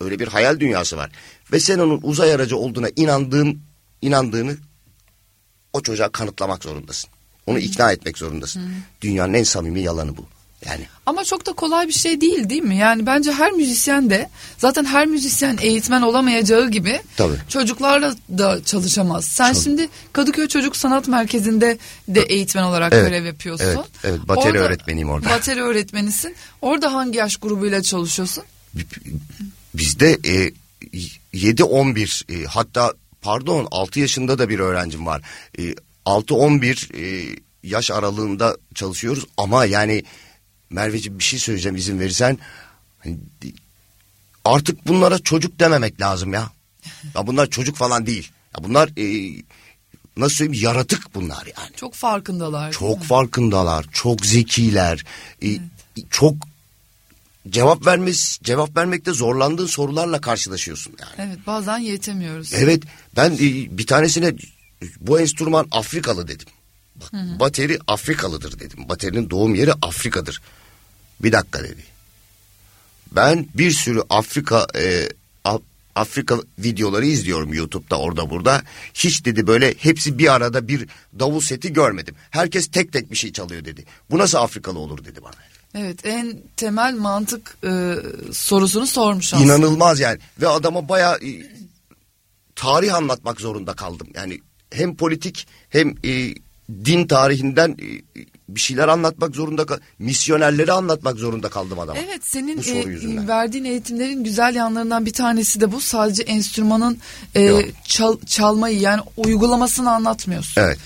öyle 0.00 0.18
bir 0.18 0.28
hayal 0.28 0.60
dünyası 0.60 0.96
var. 0.96 1.10
Ve 1.52 1.60
sen 1.60 1.78
onun 1.78 2.00
uzay 2.02 2.32
aracı 2.32 2.56
olduğuna 2.56 2.88
inandığın 2.96 3.60
inandığını 4.02 4.56
o 5.72 5.80
çocuğa 5.80 6.08
kanıtlamak 6.08 6.64
zorundasın. 6.64 7.10
Onu 7.46 7.58
ikna 7.58 7.92
etmek 7.92 8.18
zorundasın. 8.18 8.72
Dünyanın 9.00 9.34
en 9.34 9.42
samimi 9.42 9.80
yalanı 9.80 10.16
bu. 10.16 10.26
Yani 10.66 10.86
Ama 11.06 11.24
çok 11.24 11.46
da 11.46 11.52
kolay 11.52 11.88
bir 11.88 11.92
şey 11.92 12.20
değil 12.20 12.50
değil 12.50 12.62
mi? 12.62 12.76
Yani 12.76 13.06
bence 13.06 13.32
her 13.32 13.52
müzisyen 13.52 14.10
de 14.10 14.30
zaten 14.58 14.84
her 14.84 15.06
müzisyen 15.06 15.58
eğitmen 15.60 16.02
olamayacağı 16.02 16.70
gibi 16.70 17.00
Tabii. 17.16 17.36
çocuklarla 17.48 18.14
da 18.38 18.64
çalışamaz. 18.64 19.24
Sen 19.24 19.52
şimdi 19.52 19.88
Kadıköy 20.12 20.48
Çocuk 20.48 20.76
Sanat 20.76 21.08
Merkezi'nde 21.08 21.78
de 22.08 22.20
eğitmen 22.20 22.62
olarak 22.62 22.92
Evet, 22.92 23.08
görev 23.10 23.24
yapıyorsun. 23.24 23.66
evet, 23.66 23.78
evet. 24.04 24.20
Bateri 24.28 24.58
öğretmeniyim 24.58 25.10
orada. 25.10 25.30
Bateri 25.30 25.62
öğretmenisin. 25.62 26.34
Orada 26.62 26.92
hangi 26.94 27.18
yaş 27.18 27.36
grubuyla 27.36 27.82
çalışıyorsun? 27.82 28.44
bizde 29.74 30.18
e, 30.24 30.52
7-11 31.34 32.42
e, 32.42 32.44
hatta 32.44 32.92
pardon 33.22 33.68
6 33.70 34.00
yaşında 34.00 34.38
da 34.38 34.48
bir 34.48 34.58
öğrencim 34.58 35.06
var. 35.06 35.22
E, 35.58 35.74
6-11 36.06 36.96
e, 36.96 37.36
yaş 37.62 37.90
aralığında 37.90 38.56
çalışıyoruz 38.74 39.26
ama 39.36 39.64
yani 39.64 40.02
Merveciğim 40.70 41.18
bir 41.18 41.24
şey 41.24 41.38
söyleyeceğim 41.38 41.76
izin 41.76 42.00
verirsen. 42.00 42.38
Hani, 42.98 43.18
artık 44.44 44.86
bunlara 44.86 45.18
çocuk 45.18 45.60
dememek 45.60 46.00
lazım 46.00 46.32
ya. 46.32 46.50
ya 47.14 47.26
bunlar 47.26 47.46
çocuk 47.46 47.76
falan 47.76 48.06
değil. 48.06 48.30
Ya 48.56 48.64
bunlar 48.64 48.90
e, 48.96 49.36
nasıl 50.16 50.34
söyleyeyim 50.34 50.64
yaratık 50.64 51.14
bunlar 51.14 51.46
yani. 51.56 51.76
Çok 51.76 51.94
farkındalar. 51.94 52.72
Çok 52.72 53.04
farkındalar, 53.04 53.86
çok 53.92 54.26
zekiler, 54.26 55.04
e, 55.42 55.48
çok 56.10 56.34
cevap 57.48 57.86
vermesi, 57.86 58.44
cevap 58.44 58.76
vermekte 58.76 59.12
zorlandığın 59.12 59.66
sorularla 59.66 60.20
karşılaşıyorsun 60.20 60.94
yani. 61.00 61.28
Evet 61.30 61.46
bazen 61.46 61.78
yetemiyoruz. 61.78 62.52
Evet, 62.52 62.82
ben 63.16 63.32
e, 63.32 63.78
bir 63.78 63.86
tanesine 63.86 64.34
bu 65.00 65.20
enstrüman 65.20 65.68
Afrikalı 65.70 66.28
dedim. 66.28 66.46
Bak, 67.00 67.40
bateri 67.40 67.78
Afrikalıdır 67.86 68.60
dedim. 68.60 68.88
Baterinin 68.88 69.30
doğum 69.30 69.54
yeri 69.54 69.72
Afrika'dır. 69.72 70.40
Bir 71.20 71.32
dakika 71.32 71.64
dedi. 71.64 71.84
Ben 73.12 73.46
bir 73.54 73.70
sürü 73.70 74.02
Afrika 74.10 74.66
e, 74.76 75.08
Afrika 75.98 76.38
videoları 76.58 77.06
izliyorum 77.06 77.54
YouTube'da 77.54 77.98
orada 77.98 78.30
burada. 78.30 78.62
Hiç 78.94 79.24
dedi 79.24 79.46
böyle 79.46 79.74
hepsi 79.78 80.18
bir 80.18 80.34
arada 80.34 80.68
bir 80.68 80.88
davul 81.18 81.40
seti 81.40 81.72
görmedim. 81.72 82.14
Herkes 82.30 82.68
tek 82.68 82.92
tek 82.92 83.10
bir 83.10 83.16
şey 83.16 83.32
çalıyor 83.32 83.64
dedi. 83.64 83.84
Bu 84.10 84.18
nasıl 84.18 84.38
Afrikalı 84.38 84.78
olur 84.78 85.04
dedi 85.04 85.22
bana. 85.22 85.34
Evet 85.74 86.06
en 86.06 86.42
temel 86.56 86.94
mantık 86.94 87.56
e, 87.64 87.94
sorusunu 88.32 88.86
sormuş 88.86 89.34
aslında. 89.34 89.54
İnanılmaz 89.54 90.00
yani 90.00 90.18
ve 90.40 90.48
adama 90.48 90.88
bayağı 90.88 91.16
e, 91.16 91.30
tarih 92.56 92.94
anlatmak 92.94 93.40
zorunda 93.40 93.74
kaldım. 93.74 94.08
Yani 94.14 94.40
hem 94.70 94.96
politik 94.96 95.46
hem 95.70 95.94
e, 96.04 96.34
din 96.84 97.06
tarihinden 97.06 97.70
e, 97.70 97.86
bir 98.48 98.60
şeyler 98.60 98.88
anlatmak 98.88 99.34
zorunda 99.36 99.66
misyonerleri 99.98 100.72
anlatmak 100.72 101.16
zorunda 101.16 101.48
kaldım 101.48 101.78
adama. 101.78 101.98
Evet 101.98 102.20
senin 102.24 102.58
e, 102.58 103.28
verdiğin 103.28 103.64
eğitimlerin 103.64 104.24
güzel 104.24 104.54
yanlarından 104.54 105.06
bir 105.06 105.12
tanesi 105.12 105.60
de 105.60 105.72
bu. 105.72 105.80
Sadece 105.80 106.22
enstrümanın 106.22 106.98
e, 107.34 107.42
Yok. 107.42 107.62
çal- 107.84 108.20
çalmayı 108.26 108.80
yani 108.80 109.00
uygulamasını 109.16 109.90
anlatmıyorsun. 109.90 110.62
Evet. 110.62 110.78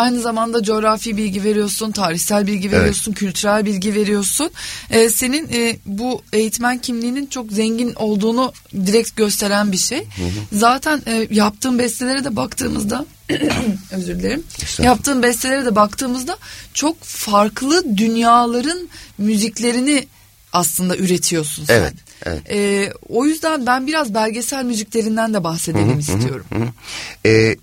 Aynı 0.00 0.20
zamanda 0.20 0.62
coğrafi 0.62 1.16
bilgi 1.16 1.44
veriyorsun, 1.44 1.92
tarihsel 1.92 2.46
bilgi 2.46 2.72
veriyorsun, 2.72 3.12
kültürel 3.12 3.64
bilgi 3.64 3.94
veriyorsun. 3.94 4.50
E, 4.90 5.08
senin 5.08 5.48
e, 5.52 5.76
bu 5.86 6.22
eğitmen 6.32 6.78
kimliğinin 6.78 7.26
çok 7.26 7.52
zengin 7.52 7.94
olduğunu 7.94 8.52
direkt 8.86 9.16
gösteren 9.16 9.72
bir 9.72 9.76
şey. 9.76 10.06
Zaten 10.52 11.02
e, 11.06 11.26
yaptığın 11.30 11.78
bestelere 11.78 12.24
de 12.24 12.36
baktığımızda 12.36 13.06
özür 13.92 14.18
dilerim. 14.18 14.44
Estağfurullah. 14.54 14.86
Yaptığın 14.86 15.22
bestelere 15.22 15.64
de 15.64 15.74
baktığımızda 15.74 16.38
çok 16.74 17.02
farklı 17.02 17.96
dünyaların 17.96 18.88
müziklerini 19.18 20.06
aslında 20.52 20.96
üretiyorsun 20.96 21.64
sen. 21.64 21.74
Evet, 21.74 21.94
evet. 22.22 22.50
E, 22.50 22.92
o 23.08 23.26
yüzden 23.26 23.66
ben 23.66 23.86
biraz 23.86 24.14
belgesel 24.14 24.64
müziklerinden 24.64 25.34
de 25.34 25.44
bahsedelim 25.44 25.98
istiyorum. 25.98 26.46
Ee, 27.26 27.56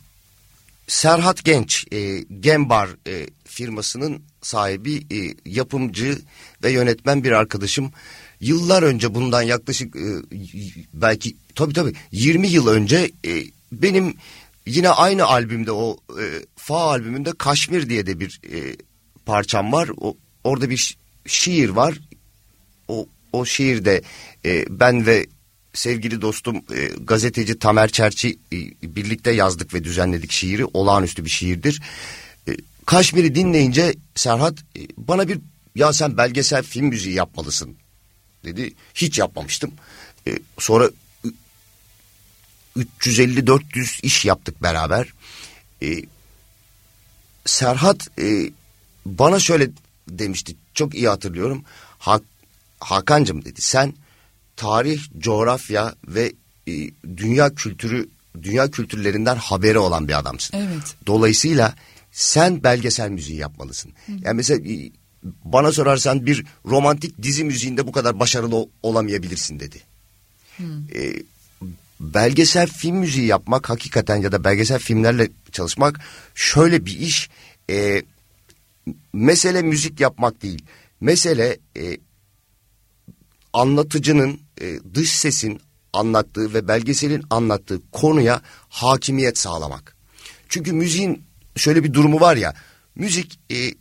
Serhat 0.88 1.44
Genç, 1.44 1.86
e, 1.92 2.20
Gembar 2.40 2.90
e, 3.08 3.28
firmasının 3.46 4.22
sahibi, 4.42 4.96
e, 4.96 5.36
yapımcı 5.46 6.18
ve 6.64 6.72
yönetmen 6.72 7.24
bir 7.24 7.32
arkadaşım. 7.32 7.92
Yıllar 8.40 8.84
önce 8.84 9.16
bundan 9.16 9.42
yaklaşık 9.42 9.96
e, 9.96 10.08
belki 10.94 11.36
tabii 11.56 11.74
tabii 11.74 11.94
20 12.12 12.48
yıl 12.48 12.68
önce 12.68 13.12
e, 13.26 13.44
benim 13.72 14.16
yine 14.66 14.90
aynı 14.90 15.26
albümde 15.26 15.72
o 15.72 15.98
e, 16.10 16.24
Fa 16.56 16.78
albümünde 16.78 17.32
Kaşmir 17.38 17.90
diye 17.90 18.06
de 18.06 18.20
bir 18.20 18.42
e, 18.54 18.76
parçam 19.26 19.72
var. 19.72 19.90
O, 19.98 20.18
orada 20.44 20.70
bir 20.70 20.78
şi- 20.78 20.96
şiir 21.26 21.70
var. 21.70 22.00
O, 22.88 23.08
o 23.34 23.46
şiirde 23.46 24.02
e, 24.46 24.66
ben 24.70 25.06
ve 25.06 25.28
sevgili 25.78 26.22
dostum 26.22 26.56
e, 26.76 26.92
gazeteci 27.00 27.60
Tamer 27.60 27.90
Çerçi 27.90 28.40
e, 28.54 28.58
birlikte 28.96 29.32
yazdık 29.32 29.74
ve 29.74 29.84
düzenledik 29.84 30.32
şiiri. 30.32 30.66
Olağanüstü 30.66 31.26
bir 31.26 31.30
şiirdir. 31.30 31.82
E, 32.48 32.52
Kaşmir'i 32.86 33.36
dinleyince 33.36 33.96
Serhat 34.16 34.60
e, 34.60 34.82
bana 34.98 35.28
bir 35.28 35.40
ya 35.76 35.94
sen 35.94 36.18
belgesel 36.18 36.64
film 36.64 36.86
müziği 36.86 37.16
yapmalısın 37.16 37.76
dedi. 38.46 38.74
Hiç 38.94 39.20
yapmamıştım. 39.20 39.72
E, 40.28 40.40
sonra 40.60 40.90
ü- 42.76 42.88
350-400 43.00 44.00
iş 44.04 44.26
yaptık 44.26 44.64
beraber. 44.64 45.14
E, 45.82 46.02
Serhat 47.46 48.20
e, 48.20 48.52
bana 49.06 49.40
şöyle 49.40 49.70
demişti 50.10 50.56
çok 50.74 50.96
iyi 50.96 51.08
hatırlıyorum. 51.08 51.64
Ha, 52.00 52.20
Hakan'cığım 52.80 53.46
dedi 53.46 53.62
sen 53.62 53.94
tarih, 54.58 55.02
coğrafya 55.18 55.96
ve 56.08 56.34
e, 56.68 56.72
dünya 57.18 57.56
kültürü 57.56 58.10
dünya 58.42 58.72
kültürlerinden 58.72 59.36
haberi 59.36 59.78
olan 59.78 60.08
bir 60.08 60.20
adamsın. 60.20 60.58
Evet. 60.58 60.96
Dolayısıyla 61.08 61.76
sen 62.12 62.64
belgesel 62.64 63.10
müziği 63.10 63.38
yapmalısın. 63.38 63.94
Yani 64.08 64.36
mesela 64.36 64.74
e, 64.74 64.92
bana 65.44 65.72
sorarsan 65.72 66.26
bir 66.26 66.46
romantik 66.66 67.24
dizi 67.24 67.44
müziğinde 67.44 67.88
bu 67.88 67.92
kadar 67.92 68.20
başarılı 68.20 68.68
olamayabilirsin 68.84 69.60
dedi. 69.60 69.82
E, 70.96 71.14
belgesel 72.00 72.68
film 72.68 72.96
müziği 72.96 73.26
yapmak 73.26 73.70
hakikaten 73.70 74.16
ya 74.16 74.32
da 74.32 74.44
belgesel 74.44 74.80
filmlerle 74.80 75.30
çalışmak 75.52 76.00
şöyle 76.36 76.86
bir 76.86 77.00
iş. 77.00 77.30
E, 77.70 78.04
mesele 79.14 79.62
müzik 79.62 80.00
yapmak 80.00 80.42
değil. 80.44 80.66
Mesele 81.02 81.58
e, 81.78 81.98
anlatıcının 83.54 84.47
e, 84.62 84.80
dış 84.94 85.12
sesin 85.12 85.62
anlattığı 85.94 86.54
ve 86.54 86.68
belgeselin 86.68 87.24
anlattığı 87.30 87.82
konuya 87.92 88.42
hakimiyet 88.70 89.38
sağlamak. 89.38 89.96
Çünkü 90.50 90.74
müziğin 90.74 91.24
şöyle 91.56 91.84
bir 91.84 91.94
durumu 91.94 92.20
var 92.20 92.38
ya. 92.38 92.54
Müzik 92.96 93.40
e, 93.52 93.74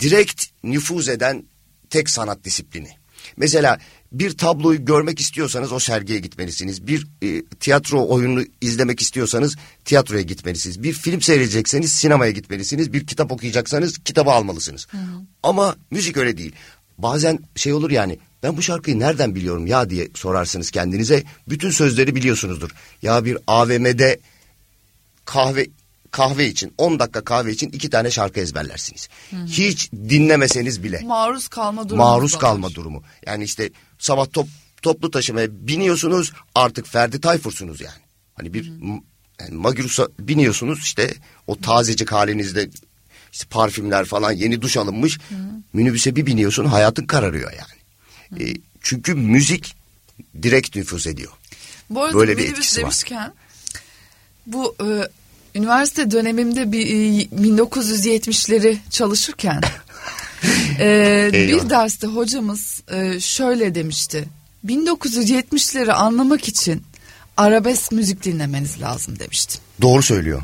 direkt 0.00 0.44
nüfuz 0.62 1.08
eden 1.08 1.44
tek 1.90 2.10
sanat 2.10 2.44
disiplini. 2.44 2.90
Mesela 3.36 3.78
bir 4.12 4.38
tabloyu 4.38 4.84
görmek 4.84 5.20
istiyorsanız 5.20 5.72
o 5.72 5.78
sergiye 5.78 6.18
gitmelisiniz. 6.18 6.86
Bir 6.86 7.06
e, 7.22 7.44
tiyatro 7.44 8.08
oyununu 8.08 8.44
izlemek 8.60 9.02
istiyorsanız 9.02 9.56
tiyatroya 9.84 10.22
gitmelisiniz. 10.22 10.82
Bir 10.82 10.92
film 10.92 11.22
seyredecekseniz 11.22 11.92
sinemaya 11.92 12.30
gitmelisiniz. 12.30 12.92
Bir 12.92 13.06
kitap 13.06 13.32
okuyacaksanız 13.32 13.98
kitabı 13.98 14.30
almalısınız. 14.30 14.86
Ama 15.42 15.76
müzik 15.90 16.16
öyle 16.16 16.38
değil. 16.38 16.52
Bazen 16.98 17.38
şey 17.56 17.72
olur 17.72 17.90
yani 17.90 18.18
ben 18.42 18.56
bu 18.56 18.62
şarkıyı 18.62 18.98
nereden 18.98 19.34
biliyorum 19.34 19.66
ya 19.66 19.90
diye 19.90 20.08
sorarsınız 20.14 20.70
kendinize. 20.70 21.24
Bütün 21.48 21.70
sözleri 21.70 22.14
biliyorsunuzdur. 22.16 22.70
Ya 23.02 23.24
bir 23.24 23.38
AVM'de 23.46 24.18
kahve 25.24 25.66
kahve 26.10 26.46
için 26.48 26.74
10 26.78 26.98
dakika 26.98 27.24
kahve 27.24 27.52
için 27.52 27.68
iki 27.70 27.90
tane 27.90 28.10
şarkı 28.10 28.40
ezberlersiniz. 28.40 29.08
Hiç 29.46 29.92
dinlemeseniz 29.92 30.82
bile 30.82 31.00
Maruz 31.04 31.48
kalma 31.48 31.88
durumu. 31.88 32.02
maruz 32.02 32.38
kalma 32.38 32.70
durumu. 32.74 33.02
Yani 33.26 33.44
işte 33.44 33.70
sabah 33.98 34.26
top, 34.32 34.48
toplu 34.82 35.10
taşımaya 35.10 35.48
biniyorsunuz 35.50 36.32
artık 36.54 36.86
Ferdi 36.86 37.20
Tayfur'sunuz 37.20 37.80
yani. 37.80 37.98
Hani 38.34 38.54
bir 38.54 38.68
m- 38.70 39.02
yani 39.40 39.54
Magirus'a 39.54 40.08
biniyorsunuz 40.18 40.78
işte 40.82 41.14
o 41.46 41.60
tazecik 41.60 42.12
halinizde 42.12 42.70
işte 43.34 43.46
parfümler 43.50 44.04
falan 44.04 44.32
yeni 44.32 44.62
duş 44.62 44.76
alınmış. 44.76 45.18
Minibüse 45.72 46.16
bir 46.16 46.26
biniyorsun 46.26 46.64
hayatın 46.64 47.06
kararıyor 47.06 47.52
yani. 47.52 48.44
E, 48.44 48.56
çünkü 48.80 49.14
müzik 49.14 49.74
direkt 50.42 50.76
nüfuz 50.76 51.06
ediyor. 51.06 51.32
Bu 51.90 52.02
arada 52.02 52.18
Böyle 52.18 52.38
bir 52.38 52.48
etkisi 52.48 52.76
var. 52.76 52.82
demişken 52.82 53.32
bu 54.46 54.76
e, 54.80 54.88
üniversite 55.58 56.10
dönemimde 56.10 56.72
bir 56.72 56.86
e, 56.86 57.24
1970'leri 57.24 58.76
çalışırken 58.90 59.60
e, 60.80 61.30
bir 61.32 61.70
derste 61.70 62.06
hocamız 62.06 62.82
e, 62.88 63.20
şöyle 63.20 63.74
demişti. 63.74 64.28
1970'leri 64.66 65.92
anlamak 65.92 66.48
için 66.48 66.82
arabesk 67.36 67.92
müzik 67.92 68.24
dinlemeniz 68.24 68.80
lazım 68.80 69.18
demişti. 69.18 69.58
Doğru 69.80 70.02
söylüyor. 70.02 70.42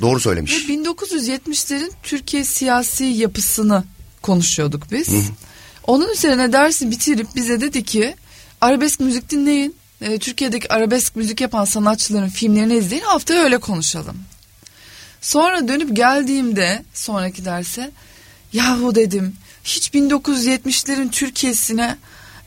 Doğru 0.00 0.16
Ve 0.16 0.20
söylemiş. 0.20 0.68
1970'lerin 0.68 1.92
Türkiye 2.02 2.44
siyasi 2.44 3.04
yapısını 3.04 3.84
konuşuyorduk 4.22 4.92
biz. 4.92 5.08
Onun 5.86 6.12
üzerine 6.12 6.52
dersi 6.52 6.90
bitirip 6.90 7.26
bize 7.34 7.60
dedi 7.60 7.84
ki 7.84 8.14
arabesk 8.60 9.00
müzik 9.00 9.30
dinleyin. 9.30 9.76
E, 10.00 10.18
Türkiye'deki 10.18 10.72
arabesk 10.72 11.16
müzik 11.16 11.40
yapan 11.40 11.64
sanatçıların 11.64 12.28
filmlerini 12.28 12.76
izleyin 12.76 13.02
haftaya 13.02 13.42
öyle 13.42 13.58
konuşalım. 13.58 14.16
Sonra 15.20 15.68
dönüp 15.68 15.96
geldiğimde 15.96 16.84
sonraki 16.94 17.44
derse 17.44 17.90
yahu 18.52 18.94
dedim 18.94 19.36
hiç 19.64 19.88
1970'lerin 19.88 21.10
Türkiye'sine 21.10 21.96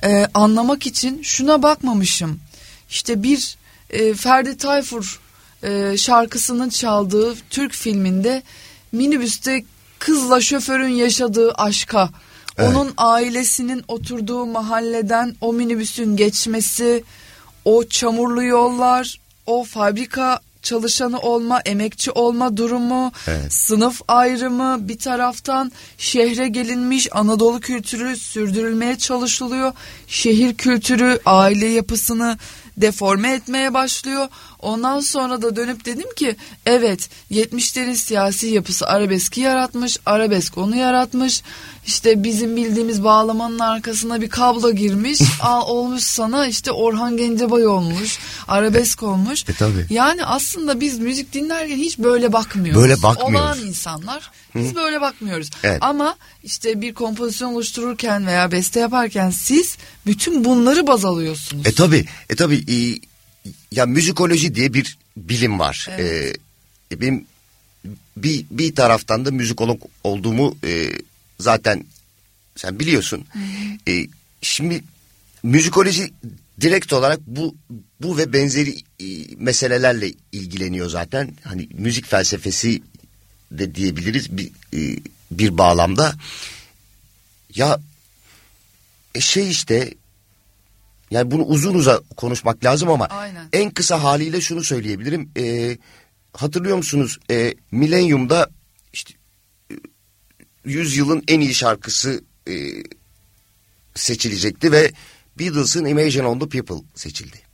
e, 0.04 0.28
anlamak 0.34 0.88
için 0.88 1.22
şuna 1.22 1.64
bakmamışım. 1.64 2.40
İşte 2.90 3.24
bir 3.24 3.58
e, 3.90 4.14
Ferdi 4.14 4.58
Tayfur 4.58 5.20
e, 5.64 5.98
şarkısının 5.98 6.70
çaldığı 6.70 7.36
Türk 7.50 7.74
filminde 7.74 8.44
minibüste 8.92 9.64
kızla 10.00 10.42
şoförün 10.42 10.94
yaşadığı 10.94 11.52
aşka, 11.52 12.10
Evet. 12.58 12.70
onun 12.70 12.94
ailesinin 12.98 13.84
oturduğu 13.88 14.46
mahalleden 14.46 15.36
o 15.42 15.54
minibüsün 15.54 16.16
geçmesi, 16.16 17.04
o 17.66 17.84
çamurlu 17.84 18.44
yollar, 18.44 19.20
o 19.46 19.64
fabrika 19.64 20.40
çalışanı 20.62 21.20
olma, 21.20 21.60
emekçi 21.60 22.12
olma 22.12 22.58
durumu, 22.58 23.12
Evet. 23.28 23.54
sınıf 23.54 24.02
ayrımı 24.08 24.88
bir 24.88 24.98
taraftan 24.98 25.72
şehre 25.98 26.48
gelinmiş 26.48 27.08
Anadolu 27.12 27.60
kültürü 27.60 28.18
sürdürülmeye 28.18 28.98
çalışılıyor. 28.98 29.74
Şehir 30.08 30.56
kültürü 30.56 31.20
aile 31.26 31.66
yapısını 31.66 32.38
deforme 32.78 33.32
etmeye 33.32 33.74
başlıyor. 33.74 34.28
Ondan 34.62 35.00
sonra 35.00 35.42
da 35.42 35.56
dönüp 35.56 35.86
dedim 35.86 36.08
ki 36.16 36.36
evet 36.66 37.10
70'lerin 37.32 37.96
siyasi 37.96 38.48
yapısı 38.48 38.88
arabeski 38.88 39.42
yaratmış. 39.42 39.98
Arabesk 40.06 40.58
onu 40.58 40.76
yaratmış. 40.76 41.42
İşte 41.86 42.24
bizim 42.24 42.56
bildiğimiz 42.56 43.04
bağlamanın 43.04 43.60
arkasına 43.60 44.22
bir 44.22 44.30
kablo 44.30 44.72
girmiş. 44.72 45.20
al, 45.42 45.62
olmuş 45.68 46.04
sana 46.04 46.48
işte 46.48 46.72
Orhan 46.72 47.18
Gencebay 47.18 47.68
olmuş. 47.68 48.20
Arabesk 48.48 49.04
olmuş. 49.04 49.50
E, 49.50 49.54
tabii. 49.54 49.86
Yani 49.90 50.26
aslında 50.26 50.80
biz 50.80 51.00
müzik 51.00 51.34
dinlerken 51.34 51.78
hiç 51.78 52.00
böyle 52.00 52.34
bakmıyoruz. 52.34 52.82
Böyle 52.82 53.04
bakmıyoruz. 53.04 53.36
Olağan 53.36 53.60
insanlar. 53.60 54.32
Biz 54.56 54.76
böyle 54.76 55.02
bakmıyoruz. 55.02 55.50
Evet. 55.64 55.78
Ama 55.82 56.16
işte 56.44 56.82
bir 56.82 56.94
kompozisyon 56.94 57.54
oluştururken 57.54 58.28
veya 58.28 58.52
beste 58.52 58.80
yaparken 58.80 59.30
siz 59.30 59.78
bütün 60.06 60.46
bunları 60.46 60.88
baz 60.88 61.06
alıyorsunuz. 61.06 61.68
E 61.68 61.72
tabi, 61.72 62.06
e 62.30 62.36
tabi 62.36 62.56
ya 63.72 63.86
müzikoloji 63.86 64.56
diye 64.56 64.74
bir 64.74 64.98
bilim 65.18 65.60
var. 65.60 65.88
Evet. 65.90 66.38
E, 66.92 67.02
benim 67.02 67.26
bir 68.18 68.46
bir 68.52 68.76
taraftan 68.76 69.26
da 69.26 69.32
müzikolog 69.32 69.82
olduğumu 70.04 70.58
e, 70.64 70.92
zaten 71.40 71.86
sen 72.56 72.80
biliyorsun. 72.80 73.26
E, 73.88 74.08
şimdi 74.42 74.84
müzikoloji 75.44 76.14
direkt 76.62 76.94
olarak 76.94 77.20
bu 77.28 77.56
bu 78.02 78.18
ve 78.18 78.34
benzeri 78.34 78.76
e, 79.00 79.06
meselelerle 79.38 80.14
ilgileniyor 80.32 80.90
zaten. 80.90 81.32
Hani 81.44 81.68
müzik 81.74 82.06
felsefesi 82.06 82.82
de 83.52 83.76
diyebiliriz 83.76 84.38
bir 84.38 84.52
e, 84.74 85.00
bir 85.32 85.58
bağlamda. 85.58 86.16
Ya 87.56 87.80
e, 89.16 89.22
şey 89.22 89.52
işte 89.52 89.94
yani 91.12 91.32
bunu 91.32 91.44
uzun 91.44 91.74
uza 91.76 92.02
konuşmak 92.18 92.66
lazım 92.66 92.90
ama 92.90 93.06
Aynen. 93.06 93.48
en 93.54 93.72
kısa 93.72 94.04
haliyle 94.04 94.42
şunu 94.42 94.64
söyleyebilirim. 94.64 95.32
E, 95.38 95.78
hatırlıyor 96.34 96.78
musunuz? 96.78 97.20
E, 97.32 97.54
Millennium'da 97.72 98.50
işte 98.94 99.14
e, 99.72 99.76
yüzyılın 100.66 101.24
en 101.28 101.40
iyi 101.40 101.54
şarkısı 101.54 102.24
e, 102.48 102.54
seçilecekti 103.96 104.72
ve 104.72 104.92
Beatles'ın 105.40 105.86
Imagine 105.86 106.28
on 106.28 106.40
the 106.40 106.50
People 106.50 106.86
seçildi. 106.96 107.50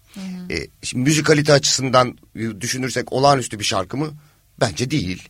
E, 0.49 0.67
şimdi 0.83 1.03
müzikalite 1.03 1.53
açısından 1.53 2.17
düşünürsek 2.35 3.13
olağanüstü 3.13 3.59
bir 3.59 3.63
şarkı 3.63 3.97
mı? 3.97 4.13
Bence 4.59 4.91
değil. 4.91 5.29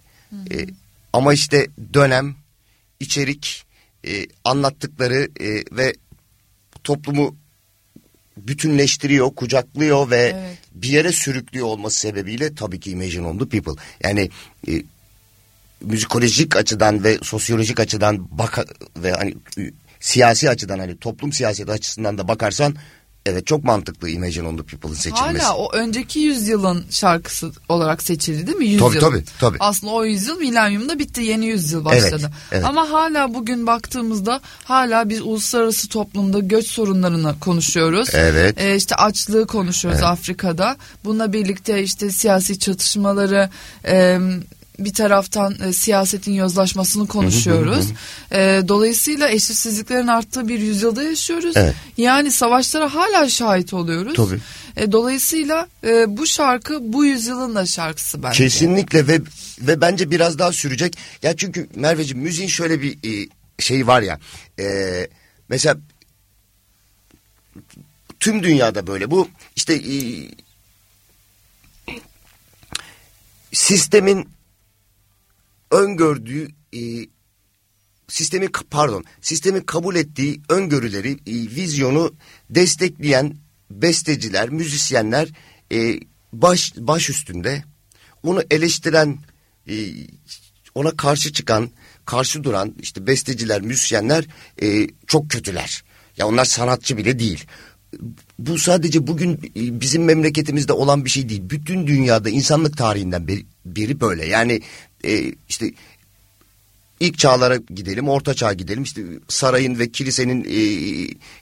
E, 0.52 0.68
ama 1.14 1.34
işte 1.34 1.68
dönem, 1.94 2.36
içerik, 3.00 3.66
e, 4.08 4.26
anlattıkları 4.44 5.30
e, 5.40 5.64
ve 5.78 5.96
toplumu 6.84 7.36
bütünleştiriyor, 8.38 9.36
kucaklıyor 9.36 10.10
ve 10.10 10.34
Evet. 10.36 10.58
bir 10.72 10.90
yere 10.90 11.12
sürüklüyor 11.12 11.68
olması 11.68 12.00
sebebiyle 12.00 12.56
tabii 12.56 12.80
ki 12.80 12.92
Imagine 12.92 13.28
on 13.28 13.38
the 13.38 13.46
People. 13.46 13.82
Yani 14.04 14.30
e, 14.68 14.72
müzikolojik 15.82 16.56
açıdan 16.56 17.04
ve 17.04 17.18
sosyolojik 17.22 17.80
açıdan 17.80 18.28
baka 18.38 18.66
ve 18.98 19.12
hani 19.12 19.36
siyasi 20.00 20.50
açıdan 20.50 20.80
hani 20.80 20.98
toplum 20.98 21.34
siyaseti 21.34 21.72
açısından 21.72 22.18
da 22.18 22.28
bakarsan 22.28 22.76
evet 23.26 23.48
çok 23.48 23.64
mantıklı 23.64 24.10
Imagine 24.10 24.48
on 24.48 24.58
the 24.58 24.64
People'ın 24.64 24.94
seçilmesi. 24.94 25.46
Hala 25.46 25.56
o 25.58 25.74
önceki 25.74 26.20
yüzyılın 26.20 26.86
şarkısı 26.90 27.52
olarak 27.70 28.04
seçildi 28.04 28.48
değil 28.48 28.58
mi? 28.58 28.66
Yüzyıl. 28.66 28.90
Tabii, 28.90 29.00
tabii, 29.00 29.24
tabii. 29.40 29.58
Aslında 29.60 29.94
o 29.94 30.06
yüzyıl 30.06 30.40
milenyumda 30.40 31.00
bitti. 31.00 31.22
Yeni 31.22 31.46
yüzyıl 31.46 31.86
başladı. 31.86 32.22
Evet, 32.22 32.34
evet. 32.52 32.66
Ama 32.66 32.90
hala 32.90 33.34
bugün 33.34 33.68
baktığımızda 33.68 34.42
hala 34.64 35.10
biz 35.10 35.22
uluslararası 35.22 35.90
toplumda 35.90 36.40
göç 36.40 36.68
sorunlarını 36.68 37.40
konuşuyoruz. 37.40 38.10
Evet. 38.14 38.62
Ee, 38.62 38.76
işte 38.76 38.96
açlığı 38.96 39.48
konuşuyoruz 39.48 40.00
Evet. 40.00 40.12
Afrika'da. 40.12 40.78
Bununla 41.06 41.34
birlikte 41.34 41.84
işte 41.84 42.10
siyasi 42.10 42.60
çatışmaları... 42.60 43.50
E, 43.86 44.20
bir 44.80 44.94
taraftan 44.94 45.56
e, 45.68 45.74
siyasetin 45.74 46.34
yozlaşmasını 46.34 47.08
konuşuyoruz. 47.08 47.86
E, 48.32 48.62
dolayısıyla 48.68 49.30
eşitsizliklerin 49.30 50.08
arttığı 50.08 50.48
bir 50.48 50.60
yüzyılda 50.60 51.04
yaşıyoruz. 51.04 51.58
Evet. 51.58 51.76
Yani 51.98 52.32
savaşlara 52.32 52.94
hala 52.94 53.30
şahit 53.30 53.74
oluyoruz. 53.74 54.14
Tabii. 54.16 54.40
E, 54.78 54.92
dolayısıyla 54.92 55.68
e, 55.84 56.18
bu 56.18 56.28
şarkı 56.28 56.94
bu 56.94 57.06
yüzyılın 57.06 57.56
da 57.56 57.66
şarkısı 57.66 58.24
bence. 58.24 58.44
Kesinlikle 58.44 59.08
ve 59.08 59.22
ve 59.62 59.82
bence 59.82 60.12
biraz 60.12 60.40
daha 60.40 60.52
sürecek. 60.52 60.98
Ya 61.24 61.36
çünkü 61.36 61.68
Merveciğim 61.76 62.24
müziğin 62.24 62.50
şöyle 62.50 62.82
bir 62.82 63.24
e, 63.24 63.30
şey 63.60 63.88
var 63.88 64.02
ya. 64.02 64.20
E, 64.60 65.08
mesela 65.50 65.78
tüm 68.20 68.44
dünyada 68.44 68.88
böyle 68.88 69.12
bu 69.12 69.28
işte 69.56 69.74
e, 69.74 69.96
sistemin 73.54 74.35
öngördüğü 75.72 76.48
e, 76.74 76.80
sistemin 78.08 78.52
pardon 78.70 79.04
sistemin 79.22 79.62
kabul 79.62 79.96
ettiği 79.96 80.42
öngörüleri 80.50 81.12
e, 81.12 81.34
vizyonu 81.56 82.16
destekleyen 82.50 83.36
besteciler 83.72 84.50
müzisyenler 84.50 85.30
e, 85.72 86.00
baş 86.34 86.74
baş 86.78 87.10
üstünde 87.10 87.64
onu 88.24 88.44
eleştiren 88.52 89.18
e, 89.70 89.76
ona 90.76 90.92
karşı 90.92 91.34
çıkan 91.34 91.70
karşı 92.06 92.44
duran 92.44 92.76
işte 92.80 93.08
besteciler 93.08 93.62
müzisyenler 93.62 94.26
e, 94.62 94.88
çok 95.08 95.30
kötüler 95.30 95.84
ya 96.18 96.28
onlar 96.28 96.46
sanatçı 96.46 96.98
bile 96.98 97.20
değil 97.20 97.46
bu 98.40 98.58
sadece 98.58 99.08
bugün 99.08 99.34
e, 99.34 99.82
bizim 99.82 100.04
memleketimizde 100.04 100.74
olan 100.74 101.06
bir 101.06 101.10
şey 101.10 101.30
değil. 101.30 101.42
Bütün 101.50 101.88
dünyada 101.88 102.30
insanlık 102.30 102.78
tarihinden 102.78 103.28
beri, 103.28 103.46
beri 103.66 104.00
böyle. 104.02 104.26
Yani 104.26 104.62
e, 105.06 105.36
işte 105.50 105.72
ilk 107.00 107.18
çağlara 107.18 107.56
gidelim, 107.56 108.10
orta 108.10 108.34
çağa 108.34 108.54
gidelim. 108.54 108.84
İşte 108.84 109.02
sarayın 109.28 109.80
ve 109.80 109.92
kilisenin 109.92 110.46
e, 110.50 110.60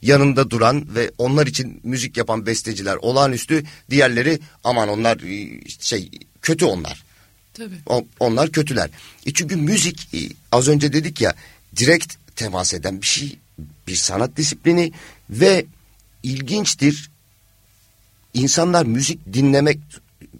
yanında 0.02 0.50
duran 0.50 0.96
ve 0.96 1.12
onlar 1.18 1.48
için 1.48 1.80
müzik 1.84 2.18
yapan 2.18 2.46
besteciler 2.46 2.96
olağanüstü. 2.96 3.64
Diğerleri 3.90 4.40
aman 4.64 4.90
onlar 4.90 5.18
e, 5.18 5.62
şey 5.80 6.10
kötü 6.42 6.66
onlar. 6.66 7.04
Tabii. 7.54 7.76
O- 7.86 8.06
onlar 8.20 8.52
kötüler. 8.52 8.90
E 9.26 9.34
çünkü 9.34 9.56
müzik 9.56 10.14
e, 10.14 10.20
az 10.52 10.68
önce 10.68 10.94
dedik 10.94 11.22
ya 11.22 11.34
direkt 11.76 12.14
temas 12.36 12.74
eden 12.74 13.02
bir 13.02 13.06
şey, 13.06 13.40
bir 13.88 13.96
sanat 13.96 14.38
disiplini 14.38 14.92
ve 15.30 15.66
ilginçtir. 16.24 17.12
İnsanlar 18.34 18.86
müzik 18.86 19.34
dinlemek 19.34 19.80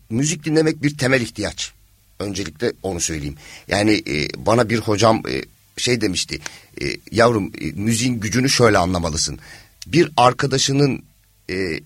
müzik 0.10 0.46
dinlemek 0.46 0.84
bir 0.84 0.98
temel 0.98 1.22
ihtiyaç. 1.22 1.74
Öncelikle 2.20 2.74
onu 2.84 3.02
söyleyeyim. 3.02 3.36
Yani 3.68 4.04
e, 4.08 4.46
bana 4.46 4.70
bir 4.70 4.80
hocam 4.80 5.24
e, 5.30 5.42
şey 5.78 6.02
demişti. 6.02 6.40
E, 6.82 6.86
yavrum 7.12 7.52
e, 7.62 7.72
müziğin 7.72 8.20
gücünü 8.20 8.50
şöyle 8.50 8.78
anlamalısın. 8.78 9.40
Bir 9.88 10.12
arkadaşının 10.18 11.04
e, 11.50 11.80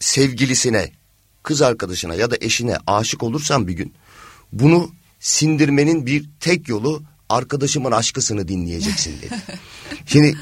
sevgilisine, 0.00 0.90
kız 1.42 1.62
arkadaşına 1.62 2.14
ya 2.14 2.30
da 2.30 2.36
eşine 2.40 2.76
aşık 2.86 3.22
olursan 3.22 3.68
bir 3.68 3.72
gün 3.72 3.92
bunu 4.52 4.92
sindirmenin 5.20 6.06
bir 6.06 6.24
tek 6.40 6.68
yolu 6.68 7.02
arkadaşımın 7.28 7.92
aşkısını 7.92 8.48
dinleyeceksin 8.48 9.22
dedi. 9.22 9.34
Şimdi 10.06 10.36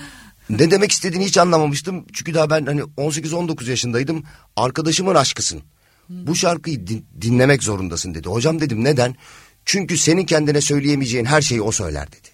ne 0.50 0.70
demek 0.70 0.92
istediğini 0.92 1.24
hiç 1.24 1.38
anlamamıştım. 1.38 2.04
Çünkü 2.12 2.34
daha 2.34 2.50
ben 2.50 2.66
hani 2.66 2.80
18-19 2.80 3.70
yaşındaydım. 3.70 4.24
Arkadaşımın 4.56 5.14
aşkısın. 5.14 5.62
Bu 6.10 6.36
şarkıyı 6.36 6.86
din- 6.86 7.06
dinlemek 7.20 7.62
zorundasın 7.62 8.14
dedi. 8.14 8.28
Hocam 8.28 8.60
dedim 8.60 8.84
neden? 8.84 9.16
Çünkü 9.64 9.98
senin 9.98 10.24
kendine 10.24 10.60
söyleyemeyeceğin 10.60 11.24
her 11.24 11.42
şeyi 11.42 11.62
o 11.62 11.72
söyler 11.72 12.08
dedi. 12.12 12.28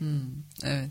Evet. 0.65 0.91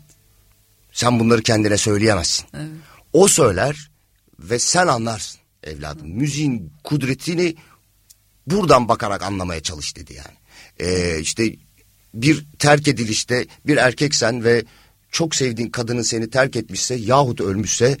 Sen 0.92 1.20
bunları 1.20 1.42
kendine 1.42 1.76
söyleyemezsin. 1.76 2.46
Evet. 2.54 2.68
O 3.12 3.28
söyler 3.28 3.90
ve 4.38 4.58
sen 4.58 4.86
anlarsın 4.86 5.40
evladım. 5.62 6.08
Müziğin 6.08 6.72
kudretini 6.84 7.56
buradan 8.46 8.88
bakarak 8.88 9.22
anlamaya 9.22 9.62
çalış 9.62 9.96
dedi 9.96 10.14
yani. 10.14 10.36
Ee, 10.80 11.20
işte 11.20 11.56
bir 12.14 12.46
terk 12.58 12.88
edilişte 12.88 13.46
bir 13.66 13.76
erkeksen 13.76 14.44
ve 14.44 14.64
çok 15.10 15.34
sevdiğin 15.34 15.70
kadının 15.70 16.02
seni 16.02 16.30
terk 16.30 16.56
etmişse 16.56 16.94
yahut 16.94 17.40
ölmüşse 17.40 17.98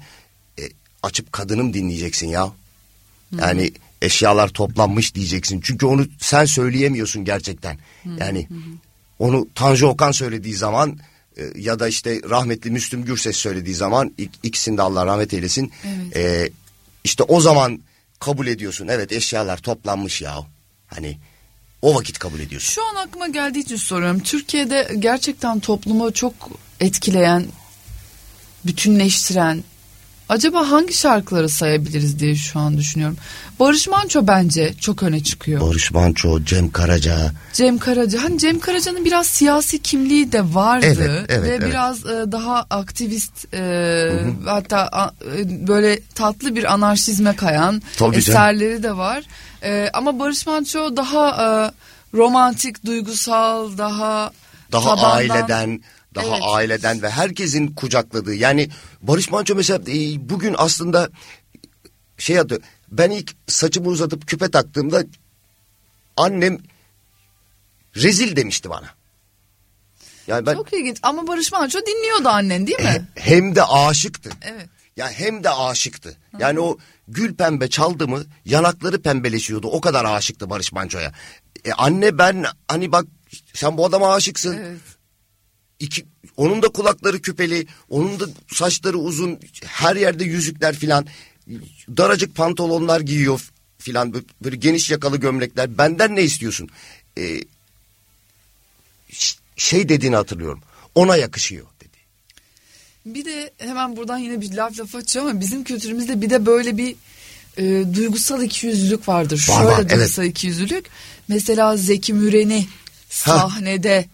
e, 0.58 0.62
açıp 1.02 1.32
kadınım 1.32 1.74
dinleyeceksin 1.74 2.28
ya. 2.28 2.52
Yani 3.38 3.72
eşyalar 4.02 4.48
toplanmış 4.48 5.14
diyeceksin. 5.14 5.60
Çünkü 5.64 5.86
onu 5.86 6.06
sen 6.20 6.44
söyleyemiyorsun 6.44 7.24
gerçekten. 7.24 7.78
Yani 8.18 8.48
onu 9.18 9.48
Tanju 9.54 9.86
Okan 9.86 10.12
söylediği 10.12 10.54
zaman 10.54 10.98
e, 11.36 11.42
ya 11.56 11.78
da 11.78 11.88
işte 11.88 12.20
rahmetli 12.30 12.70
Müslüm 12.70 13.04
Gürses 13.04 13.36
söylediği 13.36 13.74
zaman 13.74 14.14
ik- 14.18 14.38
ikisini 14.42 14.78
de 14.78 14.82
Allah 14.82 15.06
rahmet 15.06 15.34
eylesin. 15.34 15.72
Evet. 15.86 16.16
E, 16.16 16.50
işte 17.04 17.22
o 17.22 17.40
zaman 17.40 17.80
kabul 18.20 18.46
ediyorsun. 18.46 18.88
Evet 18.88 19.12
eşyalar 19.12 19.56
toplanmış 19.58 20.22
ya. 20.22 20.38
Hani 20.86 21.18
o 21.82 21.94
vakit 21.94 22.18
kabul 22.18 22.40
ediyorsun. 22.40 22.72
Şu 22.72 22.86
an 22.86 22.94
aklıma 22.94 23.28
geldiği 23.28 23.58
için 23.58 23.76
soruyorum. 23.76 24.20
Türkiye'de 24.20 24.88
gerçekten 24.98 25.60
toplumu 25.60 26.12
çok 26.12 26.34
etkileyen, 26.80 27.46
bütünleştiren 28.64 29.64
acaba 30.28 30.70
hangi 30.70 30.94
şarkıları 30.94 31.48
sayabiliriz 31.48 32.18
diye 32.18 32.34
şu 32.34 32.58
an 32.58 32.76
düşünüyorum. 32.78 33.16
Barış 33.60 33.88
Manço 33.88 34.26
bence 34.26 34.74
çok 34.80 35.02
öne 35.02 35.22
çıkıyor. 35.22 35.60
Barış 35.60 35.90
Manço, 35.92 36.44
Cem 36.44 36.70
Karaca. 36.70 37.32
Cem 37.52 37.78
Karaca. 37.78 38.22
Hani 38.24 38.38
Cem 38.38 38.58
Karaca'nın 38.60 39.04
biraz 39.04 39.26
siyasi 39.26 39.82
kimliği 39.82 40.32
de 40.32 40.54
vardı. 40.54 40.86
Evet, 40.88 41.26
evet, 41.28 41.42
ve 41.42 41.48
evet. 41.48 41.68
biraz 41.68 42.06
e, 42.06 42.32
daha 42.32 42.66
aktivist 42.70 43.54
e, 43.54 44.20
hatta 44.46 44.78
a- 44.92 45.10
e, 45.36 45.66
böyle 45.68 46.00
tatlı 46.14 46.56
bir 46.56 46.72
anarşizme 46.74 47.36
kayan 47.36 47.82
Tabii 47.98 47.98
canım. 47.98 48.18
eserleri 48.18 48.82
de 48.82 48.96
var. 48.96 49.24
E, 49.62 49.90
ama 49.92 50.18
Barış 50.18 50.46
Manço 50.46 50.96
daha 50.96 51.28
e, 51.28 51.70
romantik, 52.16 52.84
duygusal, 52.86 53.78
daha 53.78 54.30
Daha 54.72 54.82
tabandan- 54.96 55.16
aileden, 55.16 55.80
daha 56.16 56.26
Evet. 56.26 56.42
aileden 56.46 57.02
ve 57.02 57.10
herkesin 57.10 57.74
kucakladığı. 57.74 58.34
Yani 58.34 58.68
Barış 59.02 59.30
Manço 59.30 59.54
mesela 59.54 59.78
e, 59.78 60.28
bugün 60.30 60.54
aslında 60.58 61.10
şey 62.18 62.38
adı 62.38 62.60
ben 62.88 63.10
ilk 63.10 63.32
saçımı 63.46 63.88
uzatıp 63.88 64.26
küpe 64.26 64.50
taktığımda 64.50 65.04
annem 66.16 66.58
rezil 67.96 68.36
demişti 68.36 68.70
bana. 68.70 68.86
Yani 70.26 70.46
ben 70.46 70.54
Çok 70.54 70.72
ilginç 70.72 70.98
ama 71.02 71.26
Barış 71.26 71.52
Manço 71.52 71.78
dinliyordu 71.86 72.28
annen 72.28 72.66
değil 72.66 72.78
mi? 72.78 72.84
he- 72.84 73.02
hem 73.14 73.54
de 73.56 73.64
aşıktı. 73.64 74.30
Evet. 74.42 74.68
Ya 74.96 75.10
hem 75.10 75.44
de 75.44 75.50
aşıktı. 75.50 76.16
Yani 76.38 76.60
o 76.60 76.78
gül 77.08 77.34
pembe 77.34 77.68
çaldı 77.70 78.08
mı 78.08 78.24
yanakları 78.44 79.02
pembeleşiyordu. 79.02 79.66
O 79.68 79.80
kadar 79.80 80.04
aşıktı 80.04 80.50
Barış 80.50 80.72
Manço'ya. 80.72 81.12
E 81.64 81.72
anne 81.72 82.18
ben 82.18 82.44
hani 82.68 82.92
bak 82.92 83.04
sen 83.54 83.78
bu 83.78 83.86
adama 83.86 84.14
aşıksın. 84.14 84.56
Evet. 84.58 84.78
İki, 85.80 86.06
onun 86.36 86.62
da 86.62 86.68
kulakları 86.68 87.22
küpeli, 87.22 87.66
onun 87.90 88.20
da 88.20 88.26
saçları 88.52 88.98
uzun, 88.98 89.38
her 89.64 89.96
yerde 89.96 90.24
yüzükler 90.24 90.76
filan. 90.76 91.06
Daracık 91.96 92.34
pantolonlar 92.34 93.00
giyiyor 93.00 93.50
filan 93.78 94.14
böyle, 94.44 94.56
geniş 94.56 94.90
yakalı 94.90 95.16
gömlekler. 95.16 95.78
Benden 95.78 96.16
ne 96.16 96.22
istiyorsun? 96.22 96.68
Ee, 97.18 97.40
şey 99.56 99.88
dediğini 99.88 100.16
hatırlıyorum. 100.16 100.60
Ona 100.94 101.16
yakışıyor 101.16 101.66
dedi. 101.80 101.96
Bir 103.06 103.24
de 103.24 103.52
hemen 103.58 103.96
buradan 103.96 104.18
yine 104.18 104.40
bir 104.40 104.52
laf 104.52 104.78
laf 104.78 104.94
açıyor 104.94 105.24
ama 105.24 105.40
bizim 105.40 105.64
kültürümüzde 105.64 106.20
bir 106.20 106.30
de 106.30 106.46
böyle 106.46 106.76
bir 106.76 106.96
e, 107.56 107.94
duygusal 107.94 108.42
ikiyüzlülük 108.42 109.08
vardır. 109.08 109.46
Var, 109.48 109.56
Şöyle 109.56 109.70
var, 109.70 109.80
evet. 109.80 109.90
duygusal 109.90 110.24
ikiyüzlülük. 110.24 110.86
Mesela 111.28 111.76
Zeki 111.76 112.14
Müren'i 112.14 112.66
sahnede 113.10 114.08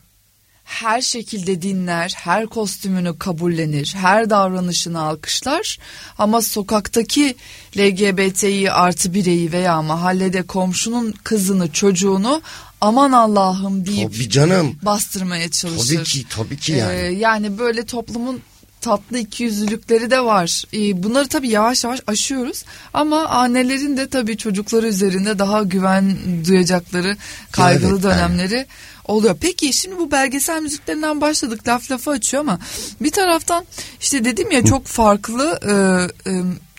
her 0.65 1.01
şekilde 1.01 1.63
dinler, 1.63 2.13
her 2.17 2.47
kostümünü 2.47 3.19
kabullenir, 3.19 3.95
her 3.97 4.31
davranışını 4.31 5.01
alkışlar. 5.01 5.79
Ama 6.19 6.43
sokaktaki 6.43 7.35
LGBTİ 7.79 8.73
artı 8.73 9.15
bireyi 9.15 9.53
veya 9.53 9.83
mahallede 9.83 10.43
komşunun 10.43 11.15
kızını, 11.25 11.73
çocuğunu 11.73 12.43
aman 12.81 13.13
Allah'ım 13.13 13.87
deyip 13.87 14.13
Tabii 14.13 14.31
canım. 14.31 14.77
bastırmaya 14.83 15.51
çalışır. 15.51 15.95
Tabii 15.97 16.05
ki, 16.05 16.27
tabii 16.31 16.57
ki 16.57 16.73
yani. 16.73 16.99
Ee, 16.99 17.05
yani 17.05 17.59
böyle 17.59 17.87
toplumun 17.87 18.41
tatlı 18.83 19.19
ikiyüzlülükleri 19.19 20.11
de 20.11 20.21
var. 20.25 20.65
Ee, 20.75 21.03
bunları 21.03 21.29
tabii 21.29 21.49
yavaş 21.49 21.85
yavaş 21.85 22.01
aşıyoruz. 22.07 22.65
Ama 22.95 23.27
annelerin 23.27 23.97
de 23.97 24.09
tabii 24.09 24.37
çocukları 24.37 24.87
üzerinde 24.87 25.39
daha 25.39 25.63
güven 25.63 26.17
duyacakları 26.49 27.17
kaygılı 27.53 27.93
Evet, 27.93 28.03
dönemleri 28.03 28.67
oluyor. 29.05 29.37
Peki 29.41 29.73
şimdi 29.73 29.99
bu 29.99 30.11
belgesel 30.11 30.63
müziklerinden 30.63 31.21
başladık. 31.21 31.69
Laf 31.69 31.91
lafı 31.91 32.11
açıyor 32.11 32.41
ama 32.41 32.59
bir 33.01 33.11
taraftan 33.11 33.65
işte 34.01 34.25
dedim 34.25 34.51
ya 34.51 34.65
çok 34.65 34.87
farklı 34.87 35.61
e, 35.67 36.31
e, 36.31 36.33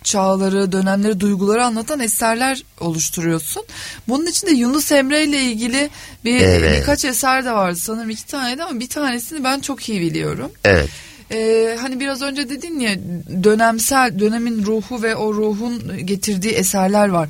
çağları, 0.03 0.71
dönemleri, 0.71 1.19
duyguları 1.19 1.65
anlatan 1.65 1.99
eserler 1.99 2.63
oluşturuyorsun. 2.79 3.63
Bunun 4.07 4.25
içinde 4.25 4.51
Yunus 4.51 4.91
Emre 4.91 5.23
ile 5.23 5.41
ilgili 5.41 5.89
bir 6.25 6.41
Evet. 6.41 6.79
birkaç 6.81 7.05
eser 7.05 7.45
de 7.45 7.51
vardı. 7.51 7.75
Sanırım 7.75 8.09
iki 8.09 8.25
taneydi 8.25 8.63
ama 8.63 8.79
bir 8.79 8.89
tanesini 8.89 9.43
ben 9.43 9.59
çok 9.59 9.89
iyi 9.89 10.01
biliyorum. 10.01 10.51
Evet. 10.63 10.89
Ee, 11.33 11.77
hani 11.81 11.99
biraz 11.99 12.21
önce 12.21 12.49
dedin 12.49 12.79
ya 12.79 12.95
dönemsel 13.43 14.19
dönemin 14.19 14.65
ruhu 14.65 15.03
ve 15.03 15.15
o 15.15 15.33
ruhun 15.33 16.05
getirdiği 16.05 16.51
eserler 16.51 17.09
var. 17.09 17.29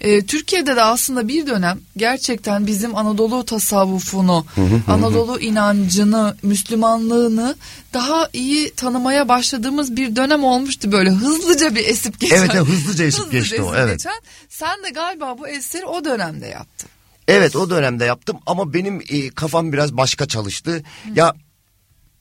Ee, 0.00 0.26
Türkiye'de 0.26 0.76
de 0.76 0.82
aslında 0.82 1.28
bir 1.28 1.46
dönem 1.46 1.80
gerçekten 1.96 2.66
bizim 2.66 2.96
Anadolu 2.96 3.44
tasavvufunu, 3.44 4.46
Anadolu 4.86 5.40
inancını, 5.40 6.36
Müslümanlığını 6.42 7.56
daha 7.94 8.28
iyi 8.32 8.70
tanımaya 8.70 9.28
başladığımız 9.28 9.96
bir 9.96 10.16
dönem 10.16 10.44
olmuştu 10.44 10.92
böyle 10.92 11.10
hızlıca 11.10 11.74
bir 11.74 11.84
esip 11.86 12.20
geçen. 12.20 12.36
Evet, 12.36 12.50
evet, 12.54 12.66
hızlıca 12.66 13.04
esip 13.04 13.32
geçti 13.32 13.62
o, 13.62 13.66
esip 13.66 13.78
evet. 13.78 13.98
geçen. 13.98 14.20
Sen 14.48 14.84
de 14.84 14.90
galiba 14.90 15.38
bu 15.38 15.48
eseri 15.48 15.86
o 15.86 16.04
dönemde 16.04 16.46
yaptın. 16.46 16.88
Evet 17.28 17.56
o 17.56 17.70
dönemde 17.70 18.04
yaptım 18.04 18.36
ama 18.46 18.74
benim 18.74 19.02
e, 19.08 19.30
kafam 19.30 19.72
biraz 19.72 19.96
başka 19.96 20.26
çalıştı. 20.26 20.82
Ya 21.14 21.34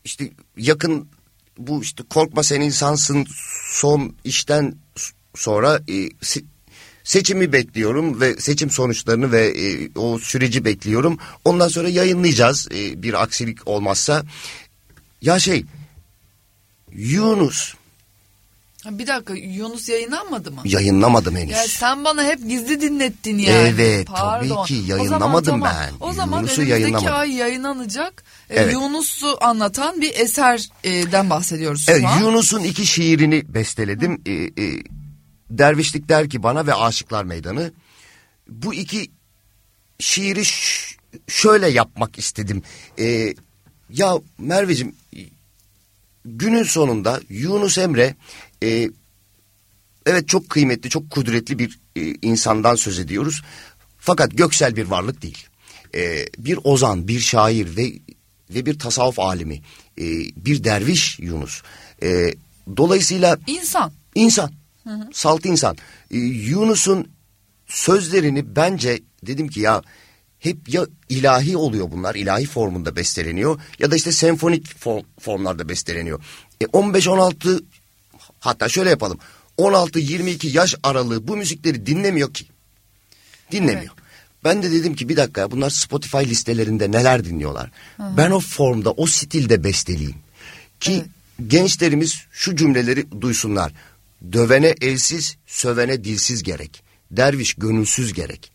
işte 0.03 0.29
yakın 0.57 1.07
bu 1.57 1.81
işte 1.81 2.03
korkma 2.09 2.43
sen 2.43 2.61
insansın 2.61 3.27
son 3.71 4.15
işten 4.23 4.75
sonra 5.35 5.81
e, 5.87 5.93
se- 6.07 6.45
seçimi 7.03 7.53
bekliyorum 7.53 8.21
ve 8.21 8.35
seçim 8.37 8.69
sonuçlarını 8.69 9.31
ve 9.31 9.47
e, 9.47 9.89
o 9.95 10.19
süreci 10.19 10.65
bekliyorum. 10.65 11.17
Ondan 11.45 11.67
sonra 11.67 11.89
yayınlayacağız 11.89 12.67
e, 12.71 13.03
bir 13.03 13.23
aksilik 13.23 13.67
olmazsa. 13.67 14.23
Ya 15.21 15.39
şey 15.39 15.65
Yunus 16.91 17.73
Bir 18.89 19.07
dakika 19.07 19.33
Yunus 19.35 19.89
yayınlanmadı 19.89 20.51
mı? 20.51 20.61
yayınlamadım 20.65 21.35
henüz. 21.35 21.51
Ya 21.51 21.63
sen 21.67 22.05
bana 22.05 22.23
hep 22.23 22.49
gizli 22.49 22.81
dinlettin 22.81 23.37
yani. 23.37 23.57
Evet, 23.73 24.07
Pardon. 24.07 24.55
tabii 24.55 24.67
ki 24.67 24.83
O 24.83 24.87
zaman 24.87 24.97
yayınlamadım 24.97 25.59
tamam. 25.61 25.71
ben. 25.81 25.93
O 26.07 26.13
zaman 26.13 26.37
Yunus'u 26.39 26.53
önümüzdeki 26.61 26.81
yayınlamadım. 26.81 27.15
ay 27.15 27.31
yayınlanacak 27.33 28.23
e, 28.49 28.55
Evet. 28.55 28.73
Yunus'u 28.73 29.37
anlatan 29.41 30.01
bir 30.01 30.13
eserden 30.19 31.29
bahsediyoruz 31.29 31.85
şu 31.85 31.91
Evet. 31.91 32.03
Yunus'un 32.21 32.63
iki 32.63 32.85
şiirini 32.85 33.53
besteledim. 33.53 34.21
Ee, 34.25 34.31
e, 34.63 34.83
Dervişlik 35.49 36.09
der 36.09 36.29
ki 36.29 36.43
bana 36.43 36.67
ve 36.67 36.73
Aşıklar 36.73 37.23
Meydanı. 37.23 37.71
Bu 38.49 38.73
iki 38.73 39.11
şiiri 39.99 40.43
şöyle 41.27 41.67
yapmak 41.67 42.17
istedim. 42.19 42.63
Ee, 42.99 43.33
ya 43.89 44.13
Merveciğim 44.37 44.95
günün 46.27 46.63
sonunda 46.63 47.21
Yunus 47.29 47.77
Emre 47.77 48.15
e, 48.63 48.89
evet 50.05 50.27
çok 50.27 50.49
kıymetli, 50.49 50.89
çok 50.89 51.09
kudretli 51.09 51.59
bir 51.59 51.79
e, 51.95 52.01
insandan 52.21 52.75
söz 52.75 52.99
ediyoruz. 52.99 53.41
Fakat 53.97 54.37
göksel 54.37 54.75
bir 54.75 54.85
varlık 54.85 55.21
değil. 55.21 55.47
E, 55.95 56.25
bir 56.37 56.59
ozan, 56.63 57.07
bir 57.07 57.19
şair 57.19 57.77
ve 57.77 57.93
ve 58.49 58.65
bir 58.65 58.79
tasavvuf 58.79 59.19
alimi, 59.19 59.61
e, 59.97 60.03
bir 60.35 60.63
derviş 60.63 61.19
Yunus. 61.19 61.61
E, 62.03 62.33
dolayısıyla 62.77 63.37
İnsan. 63.47 63.91
insan, 64.15 64.51
salt 65.13 65.45
insan. 65.45 65.77
E, 66.11 66.17
Yunus'un 66.17 67.07
sözlerini 67.67 68.55
bence 68.55 69.01
dedim 69.23 69.47
ki 69.47 69.59
ya 69.59 69.83
hep 70.39 70.69
ya 70.73 70.85
ilahi 71.09 71.57
oluyor 71.57 71.91
bunlar, 71.91 72.15
ilahi 72.15 72.45
formunda 72.45 72.95
besteleniyor 72.95 73.61
ya 73.79 73.91
da 73.91 73.95
işte 73.95 74.11
senfonik 74.11 74.65
form- 74.83 75.05
formlarda 75.19 75.69
besteleniyor. 75.69 76.23
E, 76.61 76.65
15-16 76.65 77.63
hatta 78.39 78.69
şöyle 78.69 78.89
yapalım. 78.89 79.17
16-22 79.57 80.47
yaş 80.47 80.75
aralığı 80.83 81.27
bu 81.27 81.37
müzikleri 81.37 81.85
dinlemiyor 81.85 82.33
ki. 82.33 82.45
Dinlemiyor. 83.51 83.93
Ben 84.43 84.63
de 84.63 84.71
dedim 84.71 84.95
ki 84.95 85.09
bir 85.09 85.17
dakika 85.17 85.41
ya 85.41 85.51
bunlar 85.51 85.69
Spotify 85.69 86.17
listelerinde 86.17 86.91
neler 86.91 87.25
dinliyorlar. 87.25 87.71
Ben 87.99 88.31
o 88.31 88.39
formda, 88.39 88.91
o 88.91 89.05
stilde 89.05 89.63
besteleyeyim. 89.63 90.15
Ki 90.79 91.03
gençlerimiz 91.47 92.15
şu 92.31 92.55
cümleleri 92.55 93.21
duysunlar. 93.21 93.71
Dövene 94.33 94.75
elsiz, 94.81 95.37
sövene 95.47 96.03
dilsiz 96.03 96.43
gerek. 96.43 96.83
Derviş 97.11 97.53
gönülsüz 97.53 98.13
gerek. 98.13 98.51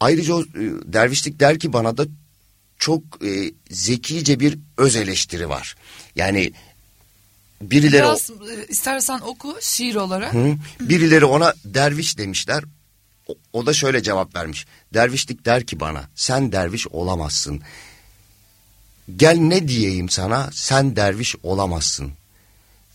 Ayrıca 0.00 0.34
o, 0.34 0.42
e, 0.42 0.44
dervişlik 0.84 1.40
der 1.40 1.58
ki 1.58 1.72
bana 1.72 1.96
da 1.96 2.06
çok 2.78 3.02
e, 3.26 3.52
zekice 3.70 4.40
bir 4.40 4.58
öz 4.78 4.96
eleştiri 4.96 5.48
var. 5.48 5.76
Yani 6.16 6.52
birileri... 7.62 8.04
o- 8.04 8.06
Biraz 8.06 8.30
e, 8.30 8.66
istersen 8.68 9.18
oku 9.20 9.56
şiir 9.60 9.94
olarak. 9.94 10.34
Hı? 10.34 10.56
Birileri 10.80 11.24
ona 11.24 11.54
derviş 11.64 12.18
demişler. 12.18 12.64
O, 13.26 13.34
o 13.52 13.66
da 13.66 13.72
şöyle 13.72 14.02
cevap 14.02 14.36
vermiş. 14.36 14.66
Dervişlik 14.94 15.44
der 15.44 15.66
ki 15.66 15.80
bana 15.80 16.08
sen 16.14 16.52
derviş 16.52 16.86
olamazsın. 16.88 17.60
Gel 19.16 19.36
ne 19.36 19.68
diyeyim 19.68 20.08
sana 20.08 20.50
sen 20.52 20.96
derviş 20.96 21.36
olamazsın. 21.42 22.12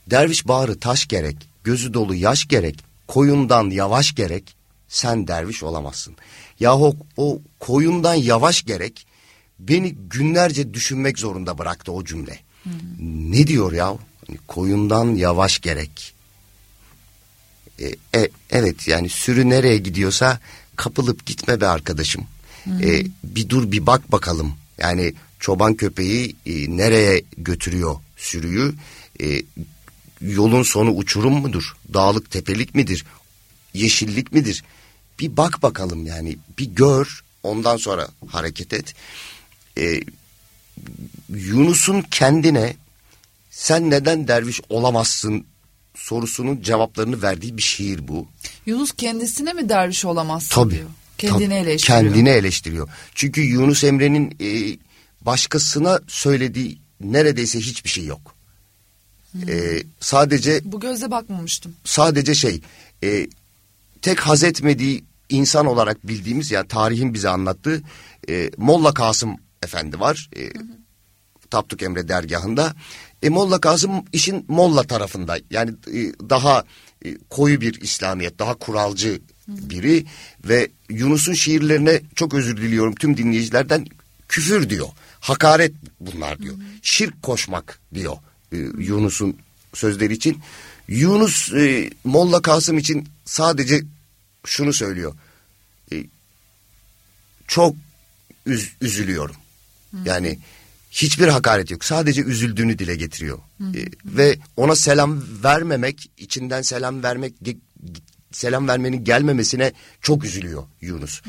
Derviş 0.08 0.48
bağrı 0.48 0.80
taş 0.80 1.08
gerek, 1.08 1.36
gözü 1.64 1.94
dolu 1.94 2.16
yaş 2.16 2.48
gerek, 2.48 2.80
koyundan 3.08 3.70
yavaş 3.70 4.16
gerek, 4.16 4.56
sen 4.90 5.28
derviş 5.28 5.64
olamazsın. 5.64 6.16
Yahu 6.60 6.98
o 7.18 7.40
koyundan 7.60 8.14
yavaş 8.14 8.66
gerek 8.66 9.08
beni 9.60 9.96
günlerce 9.96 10.74
düşünmek 10.74 11.20
zorunda 11.20 11.58
bıraktı 11.58 11.92
o 11.92 12.04
cümle. 12.04 12.40
Ne 13.00 13.48
diyor 13.48 13.72
ya? 13.72 13.88
Hani 14.28 14.38
koyundan 14.48 15.16
yavaş 15.16 15.60
gerek. 15.60 16.14
E, 17.80 17.88
e, 18.16 18.30
evet 18.50 18.88
yani 18.88 19.10
sürü 19.10 19.50
nereye 19.50 19.78
gidiyorsa 19.78 20.40
kapılıp 20.76 21.26
gitme 21.26 21.62
be 21.62 21.68
arkadaşım. 21.68 22.24
E, 22.82 23.06
bir 23.24 23.50
dur 23.50 23.72
bir 23.72 23.86
bak 23.86 24.12
bakalım. 24.12 24.54
Yani 24.78 25.14
çoban 25.40 25.74
köpeği 25.74 26.36
e, 26.46 26.78
nereye 26.78 27.24
götürüyor 27.38 27.96
sürüyü? 28.18 28.74
E, 29.22 29.44
yolun 30.22 30.64
sonu 30.64 30.92
uçurum 30.92 31.34
mudur? 31.34 31.76
Dağlık 31.94 32.32
tepelik 32.32 32.76
midir? 32.76 33.06
Yeşillik 33.74 34.34
midir? 34.34 34.64
Bir 35.20 35.38
bak 35.38 35.64
bakalım 35.64 36.06
yani 36.06 36.38
bir 36.60 36.66
gör 36.66 37.22
ondan 37.44 37.78
sonra 37.78 38.08
hareket 38.28 38.74
et. 38.74 38.94
E, 39.78 40.00
Yunus'un 41.30 42.02
kendine 42.02 42.76
sen 43.52 43.90
neden 43.90 44.28
derviş 44.28 44.62
olamazsın 44.70 45.46
sorusunun 45.96 46.62
cevaplarını 46.62 47.22
verdiği 47.22 47.58
bir 47.58 47.62
şiir 47.62 48.08
bu. 48.08 48.28
Yunus 48.66 48.92
kendisine 48.98 49.54
mi 49.54 49.70
derviş 49.70 50.06
olamazsın 50.06 50.56
Tabii. 50.56 50.72
diyor. 50.76 50.90
Kendini 51.18 51.44
Tabii, 51.48 51.54
eleştiriyor. 51.54 52.04
Kendini 52.04 52.30
eleştiriyor. 52.30 52.90
Çünkü 53.16 53.42
Yunus 53.42 53.84
Emre'nin 53.84 54.38
e, 54.42 54.78
başkasına 55.22 56.00
söylediği 56.08 56.78
neredeyse 57.02 57.60
hiçbir 57.60 57.90
şey 57.90 58.06
yok. 58.06 58.36
E, 59.48 59.84
sadece 60.00 60.62
Bu 60.64 60.80
gözle 60.80 61.12
bakmamıştım. 61.12 61.76
sadece 61.84 62.36
şey 62.36 62.62
e, 63.04 63.28
tek 64.02 64.20
haz 64.20 64.44
etmediği 64.44 65.04
insan 65.30 65.66
olarak 65.66 66.08
bildiğimiz 66.08 66.52
yani 66.52 66.68
tarihin 66.68 67.14
bize 67.14 67.30
anlattığı 67.30 67.82
e, 68.30 68.52
Molla 68.58 68.94
Kasım 68.94 69.36
Efendi 69.64 70.00
var. 70.00 70.30
E, 70.38 70.50
Tapduk 71.50 71.84
Emre 71.84 72.08
dergahında. 72.08 72.76
E, 73.24 73.30
Molla 73.30 73.62
Kasım 73.62 73.92
işin 74.14 74.46
Molla 74.48 74.84
tarafında 74.84 75.38
yani 75.52 75.72
e, 75.72 76.00
daha 76.30 76.64
e, 77.06 77.18
koyu 77.30 77.62
bir 77.62 77.82
İslamiyet 77.82 78.40
daha 78.40 78.54
kuralcı 78.54 79.22
biri 79.48 80.06
ve 80.46 80.70
Yunus'un 80.90 81.34
şiirlerine 81.34 82.02
çok 82.16 82.34
özür 82.34 82.58
diliyorum 82.58 82.96
tüm 82.96 83.18
dinleyicilerden 83.18 83.86
küfür 84.28 84.70
diyor. 84.70 84.88
Hakaret 85.20 85.74
bunlar 86.00 86.40
diyor. 86.40 86.56
Şirk 86.82 87.24
koşmak 87.24 87.80
diyor 87.94 88.18
e, 88.52 88.58
Yunus'un 88.78 89.38
sözleri 89.74 90.14
için. 90.14 90.40
Yunus 90.88 91.54
e, 91.54 91.90
Molla 92.04 92.42
Kasım 92.42 92.78
için 92.78 93.08
sadece 93.26 93.82
şunu 94.46 94.74
söylüyor. 94.74 95.16
E, 95.94 96.04
çok 97.48 97.76
üz- 98.48 98.72
üzülüyorum. 98.82 99.36
Yani 100.06 100.40
hiçbir 100.92 101.28
hakaret 101.28 101.72
yok. 101.72 101.86
Sadece 101.86 102.22
üzüldüğünü 102.22 102.80
dile 102.80 102.96
getiriyor. 102.96 103.38
E, 103.62 103.80
ve 104.06 104.40
ona 104.58 104.76
selam 104.76 105.24
vermemek, 105.44 106.12
içinden 106.18 106.62
selam 106.62 107.04
vermek, 107.04 107.34
selam 108.32 108.68
vermenin 108.68 109.04
gelmemesine 109.04 109.74
çok 110.02 110.26
üzülüyor 110.26 110.64
Yunus. 110.82 111.22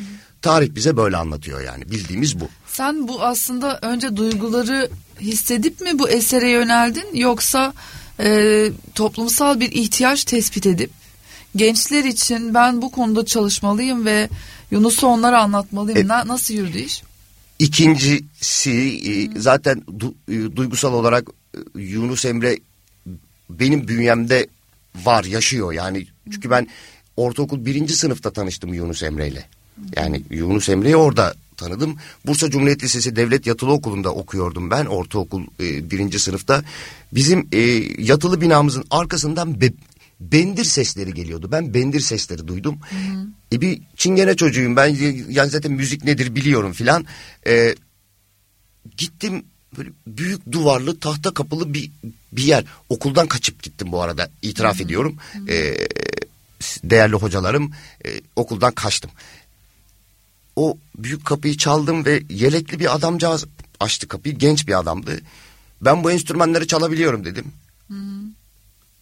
Tarih 0.42 0.75
bize 0.75 0.96
böyle 0.96 1.16
anlatıyor 1.16 1.61
yani. 1.61 1.90
Bildiğimiz 1.90 2.40
bu. 2.40 2.49
Sen 2.66 3.09
bu 3.09 3.23
aslında 3.23 3.79
önce 3.83 4.16
duyguları 4.16 4.90
hissedip 5.20 5.81
mi 5.81 5.99
bu 5.99 6.11
esere 6.11 6.51
yöneldin 6.51 7.14
yoksa 7.14 7.75
e, 8.20 8.70
toplumsal 8.94 9.61
bir 9.61 9.73
ihtiyaç 9.73 10.25
tespit 10.25 10.66
edip 10.66 10.90
gençler 11.56 12.04
için 12.04 12.54
ben 12.54 12.82
bu 12.82 12.90
konuda 12.90 13.24
çalışmalıyım 13.26 14.04
ve 14.06 14.28
Yunus'u 14.70 15.06
onlara 15.06 15.42
anlatmalıyım. 15.42 15.98
E- 15.98 16.08
Na- 16.08 16.28
nasıl 16.28 16.54
yürüdü 16.54 16.78
iş? 16.78 17.02
İkincisi 17.58 18.70
e, 19.10 19.40
zaten 19.40 19.82
du- 19.98 20.14
e, 20.28 20.56
duygusal 20.56 20.92
olarak 20.92 21.28
e, 21.54 21.80
Yunus 21.80 22.24
Emre 22.24 22.58
benim 23.50 23.88
bünyemde 23.88 24.46
var 25.04 25.24
yaşıyor 25.24 25.72
yani 25.72 26.06
çünkü 26.32 26.50
ben 26.50 26.66
ortaokul 27.16 27.64
birinci 27.66 27.96
sınıfta 27.96 28.30
tanıştım 28.30 28.74
Yunus 28.74 29.02
Emre 29.02 29.28
ile. 29.28 29.46
Yani 29.96 30.22
Yunus 30.30 30.68
Emre'yi 30.68 30.96
orada 30.96 31.34
tanıdım. 31.56 31.96
Bursa 32.26 32.50
Cumhuriyet 32.50 32.82
Lisesi 32.82 33.16
Devlet 33.16 33.46
Yatılı 33.46 33.72
Okulu'nda 33.72 34.14
okuyordum 34.14 34.70
ben 34.70 34.84
ortaokul 34.86 35.42
e, 35.60 35.90
birinci 35.90 36.18
sınıfta. 36.18 36.64
Bizim 37.12 37.48
e, 37.52 37.58
yatılı 38.02 38.40
binamızın 38.40 38.84
arkasından 38.90 39.60
be- 39.60 39.72
bendir 40.20 40.64
sesleri 40.64 41.14
geliyordu. 41.14 41.48
Ben 41.52 41.74
bendir 41.74 42.00
sesleri 42.00 42.48
duydum. 42.48 42.78
E, 43.52 43.61
bir 43.61 43.83
çingene 43.96 44.37
çocuğuyum 44.37 44.76
ben 44.76 44.96
yani 45.28 45.50
zaten 45.50 45.72
müzik 45.72 46.04
nedir 46.04 46.35
biliyorum 46.35 46.72
filan. 46.72 47.06
E, 47.46 47.74
gittim 48.96 49.44
böyle 49.76 49.90
büyük 50.06 50.52
duvarlı 50.52 51.00
tahta 51.00 51.35
kapılı 51.35 51.74
bir 51.74 51.90
bir 52.33 52.42
yer. 52.42 52.64
Okuldan 52.88 53.26
kaçıp 53.26 53.62
gittim 53.62 53.92
bu 53.92 54.02
arada 54.02 54.30
itiraf 54.42 54.80
ediyorum. 54.80 55.16
E, 55.48 55.76
değerli 56.85 57.16
hocalarım 57.16 57.72
e, 58.06 58.20
okuldan 58.37 58.72
kaçtım. 58.72 59.11
O 60.56 60.78
büyük 60.98 61.24
kapıyı 61.24 61.56
çaldım 61.56 62.04
ve 62.04 62.22
yelekli 62.30 62.80
bir 62.80 62.94
adamcağız 62.94 63.46
açtı 63.80 64.09
kapıyı. 64.09 64.38
Genç 64.38 64.68
bir 64.68 64.78
adamdı. 64.78 65.20
Ben 65.80 66.04
bu 66.04 66.11
enstrümanları 66.11 66.66
çalabiliyorum 66.66 67.24
dedim. 67.24 67.52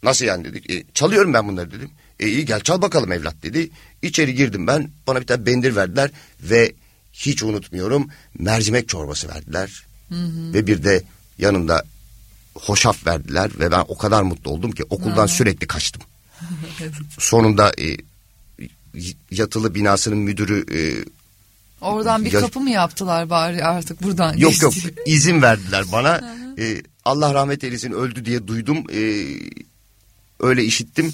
Nasıl 0.02 0.24
yani 0.24 0.44
dedik. 0.44 0.70
E, 0.70 0.84
çalıyorum 0.94 1.34
ben 1.34 1.48
bunları 1.48 1.70
dedim. 1.72 1.90
E 2.20 2.28
iyi 2.28 2.44
gel 2.44 2.60
çal 2.60 2.82
bakalım 2.82 3.12
evlat 3.12 3.34
dedi. 3.42 3.70
İçeri 4.02 4.34
girdim 4.34 4.66
ben. 4.66 4.90
Bana 5.06 5.20
bir 5.20 5.26
tane 5.26 5.46
bendir 5.46 5.76
verdiler 5.76 6.10
ve 6.42 6.72
hiç 7.12 7.42
unutmuyorum 7.42 8.08
mercimek 8.38 8.88
çorbası 8.88 9.28
verdiler. 9.28 9.86
Ve 10.54 10.66
bir 10.66 10.84
de 10.84 11.02
yanında 11.38 11.84
hoşaf 12.54 13.06
verdiler 13.06 13.50
ve 13.60 13.70
ben 13.70 13.84
o 13.88 13.98
kadar 13.98 14.22
mutlu 14.22 14.50
oldum 14.50 14.72
ki 14.72 14.84
okuldan 14.90 15.26
sürekli 15.26 15.66
kaçtım. 15.66 16.02
Sonunda 17.18 17.72
e, 17.80 17.96
yatılı 19.30 19.74
binasının 19.74 20.18
müdürü 20.18 20.64
e, 20.78 21.04
Oradan 21.80 22.24
bir 22.24 22.32
Ya- 22.32 22.40
kapı 22.40 22.60
mı 22.60 22.70
yaptılar 22.70 23.30
bari 23.30 23.64
artık 23.64 24.02
buradan 24.02 24.36
Yok 24.36 24.62
yok 24.62 24.74
geçti. 24.74 24.94
izin 25.06 25.42
verdiler 25.42 25.84
bana. 25.92 26.36
Ee, 26.58 26.82
Allah 27.04 27.34
rahmet 27.34 27.64
eylesin 27.64 27.92
öldü 27.92 28.24
diye 28.24 28.46
duydum. 28.46 28.78
Ee, 28.92 29.24
öyle 30.40 30.64
işittim. 30.64 31.12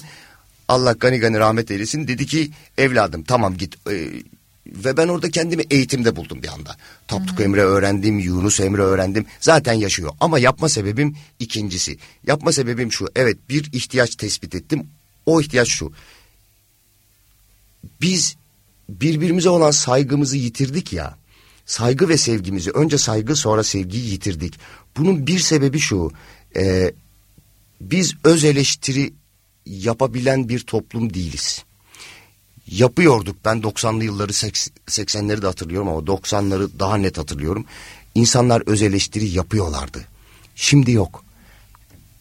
Allah 0.67 0.91
gani 0.91 1.19
gani 1.19 1.39
rahmet 1.39 1.71
eylesin. 1.71 2.07
Dedi 2.07 2.25
ki 2.25 2.51
evladım 2.77 3.23
tamam 3.23 3.57
git. 3.57 3.75
Ee, 3.89 4.09
ve 4.67 4.97
ben 4.97 5.07
orada 5.07 5.29
kendimi 5.31 5.63
eğitimde 5.71 6.15
buldum 6.15 6.43
bir 6.43 6.47
anda. 6.47 6.77
Tapduk 7.07 7.39
Emre 7.39 7.61
öğrendim, 7.61 8.19
Yunus 8.19 8.59
Emre 8.59 8.81
öğrendim. 8.81 9.25
Zaten 9.39 9.73
yaşıyor. 9.73 10.11
Ama 10.19 10.39
yapma 10.39 10.69
sebebim 10.69 11.15
ikincisi. 11.39 11.97
Yapma 12.27 12.51
sebebim 12.51 12.91
şu. 12.91 13.07
Evet 13.15 13.37
bir 13.49 13.69
ihtiyaç 13.73 14.15
tespit 14.15 14.55
ettim. 14.55 14.87
O 15.25 15.41
ihtiyaç 15.41 15.67
şu. 15.67 15.91
Biz 18.01 18.35
birbirimize 18.89 19.49
olan 19.49 19.71
saygımızı 19.71 20.37
yitirdik 20.37 20.93
ya. 20.93 21.17
Saygı 21.65 22.09
ve 22.09 22.17
sevgimizi 22.17 22.71
önce 22.71 22.97
saygı 22.97 23.35
sonra 23.35 23.63
sevgiyi 23.63 24.11
yitirdik. 24.11 24.59
Bunun 24.97 25.27
bir 25.27 25.39
sebebi 25.39 25.79
şu. 25.79 26.11
e, 26.55 26.91
biz 27.81 28.13
öz 28.23 28.43
eleştiri 28.43 29.13
yapabilen 29.65 30.49
bir 30.49 30.59
toplum 30.59 31.13
değiliz. 31.13 31.63
Yapıyorduk 32.67 33.37
ben 33.45 33.57
90'lı 33.57 34.03
yılları 34.03 34.31
80'leri 34.31 35.41
de 35.41 35.47
hatırlıyorum 35.47 35.87
ama 35.87 35.99
90'ları 35.99 36.79
daha 36.79 36.97
net 36.97 37.17
hatırlıyorum. 37.17 37.65
İnsanlar 38.15 38.63
öz 38.65 38.81
eleştiri 38.81 39.27
yapıyorlardı. 39.27 40.05
Şimdi 40.55 40.91
yok. 40.91 41.23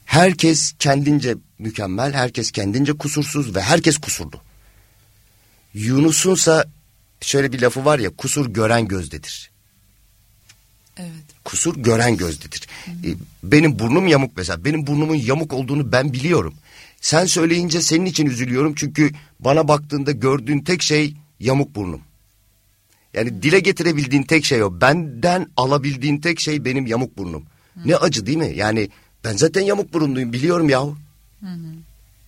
Herkes 0.04 0.72
kendince 0.78 1.36
mükemmel, 1.58 2.12
herkes 2.12 2.50
kendince 2.50 2.92
kusursuz 2.92 3.54
ve 3.54 3.62
herkes 3.62 3.98
kusurlu. 3.98 4.40
Yunus'unsa 5.74 6.64
şöyle 7.20 7.52
bir 7.52 7.62
lafı 7.62 7.84
var 7.84 7.98
ya 7.98 8.10
kusur 8.10 8.46
gören 8.46 8.88
gözdedir. 8.88 9.50
Evet. 10.96 11.33
Kusur 11.44 11.76
gören 11.76 12.16
gözdedir. 12.16 12.68
E, 12.88 13.08
benim 13.42 13.78
burnum 13.78 14.06
yamuk 14.06 14.36
mesela. 14.36 14.64
Benim 14.64 14.86
burnumun 14.86 15.14
yamuk 15.14 15.52
olduğunu 15.52 15.92
ben 15.92 16.12
biliyorum. 16.12 16.54
Sen 17.00 17.26
söyleyince 17.26 17.80
senin 17.80 18.04
için 18.04 18.26
üzülüyorum 18.26 18.74
çünkü 18.74 19.10
bana 19.40 19.68
baktığında 19.68 20.12
gördüğün 20.12 20.60
tek 20.60 20.82
şey 20.82 21.14
yamuk 21.40 21.74
burnum. 21.74 22.00
Yani 23.14 23.42
dile 23.42 23.60
getirebildiğin 23.60 24.22
tek 24.22 24.44
şey 24.44 24.62
o. 24.62 24.80
Benden 24.80 25.46
alabildiğin 25.56 26.20
tek 26.20 26.40
şey 26.40 26.64
benim 26.64 26.86
yamuk 26.86 27.18
burnum. 27.18 27.44
Ne 27.84 27.96
acı 27.96 28.26
değil 28.26 28.38
mi? 28.38 28.52
Yani 28.56 28.88
ben 29.24 29.36
zaten 29.36 29.60
yamuk 29.60 29.92
burunluyum 29.92 30.32
biliyorum 30.32 30.68
yahu. 30.68 30.96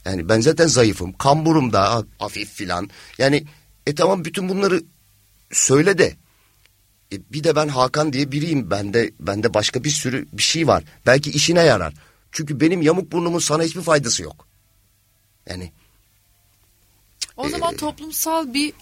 Yani 0.04 0.28
ben 0.28 0.40
zaten 0.40 0.66
zayıfım. 0.66 1.12
Kamburum 1.12 1.72
da 1.72 2.04
hafif 2.18 2.52
filan. 2.52 2.90
Yani 3.18 3.44
e 3.86 3.94
tamam 3.94 4.24
bütün 4.24 4.48
bunları 4.48 4.82
söyle 5.52 5.98
de. 5.98 6.14
E, 7.12 7.32
bir 7.32 7.44
de 7.44 7.56
ben 7.56 7.68
Hakan 7.68 8.12
diye 8.12 8.32
biriyim. 8.32 8.70
Bende 8.70 9.10
bende 9.20 9.54
başka 9.54 9.84
bir 9.84 9.90
sürü 9.90 10.28
bir 10.32 10.42
şey 10.42 10.66
var. 10.66 10.84
Belki 11.06 11.30
işine 11.30 11.62
yarar. 11.62 11.94
Çünkü 12.32 12.60
benim 12.60 12.82
yamuk 12.82 13.12
burnumun 13.12 13.38
sana 13.38 13.62
hiçbir 13.62 13.82
faydası 13.82 14.22
yok. 14.22 14.46
Yani 15.48 15.72
O 17.36 17.48
zaman 17.48 17.76
toplumsal 17.76 18.54
bir 18.54 18.72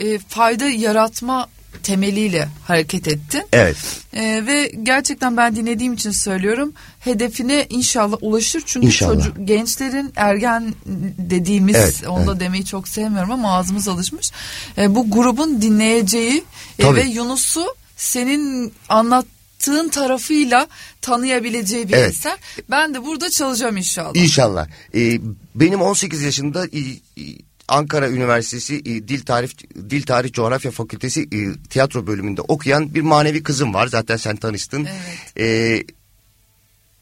e, 0.00 0.18
fayda 0.18 0.68
yaratma 0.68 1.48
temeliyle 1.82 2.48
hareket 2.66 3.08
ettin. 3.08 3.42
Evet. 3.52 3.76
Ee, 4.14 4.42
ve 4.46 4.72
gerçekten 4.82 5.36
ben 5.36 5.56
dinlediğim 5.56 5.92
için 5.92 6.10
söylüyorum. 6.10 6.72
Hedefine 7.00 7.66
inşallah 7.70 8.16
ulaşır. 8.20 8.62
Çünkü 8.66 8.86
İnşallah. 8.86 9.14
çocuk 9.14 9.48
gençlerin 9.48 10.12
ergen 10.16 10.74
dediğimiz 11.18 11.76
Evet, 11.76 12.02
onu 12.08 12.26
da 12.26 12.30
evet. 12.32 12.40
demeyi 12.40 12.64
çok 12.64 12.88
sevmiyorum 12.88 13.30
ama 13.30 13.56
ağzımız 13.56 13.88
alışmış. 13.88 14.30
Ee, 14.78 14.94
bu 14.94 15.10
grubun 15.10 15.62
dinleyeceği 15.62 16.44
e, 16.78 16.94
ve 16.94 17.02
Yunus'u 17.02 17.66
senin 17.96 18.72
anlattığın 18.88 19.88
tarafıyla 19.88 20.66
tanıyabileceği 21.00 21.88
bir 21.88 21.92
Evet. 21.94 22.10
eser. 22.10 22.36
Ben 22.70 22.94
de 22.94 23.04
burada 23.04 23.30
çalacağım 23.30 23.76
inşallah. 23.76 24.14
İnşallah. 24.14 24.66
Ee, 24.94 25.20
benim 25.54 25.80
18 25.82 26.22
yaşında 26.22 26.66
e, 26.66 26.78
e, 26.78 27.24
Ankara 27.68 28.10
Üniversitesi 28.10 28.74
e, 28.76 29.08
Dil 29.08 29.20
Tarih 29.20 29.50
Dil 29.90 30.02
Tarih 30.02 30.32
Coğrafya 30.32 30.70
Fakültesi 30.70 31.22
e, 31.22 31.68
tiyatro 31.70 32.06
bölümünde 32.06 32.40
okuyan 32.40 32.94
bir 32.94 33.00
manevi 33.00 33.42
kızım 33.42 33.74
var. 33.74 33.86
Zaten 33.86 34.16
sen 34.16 34.36
tanıştın. 34.36 34.84
Evet. 34.84 35.38
Ee, 35.38 35.84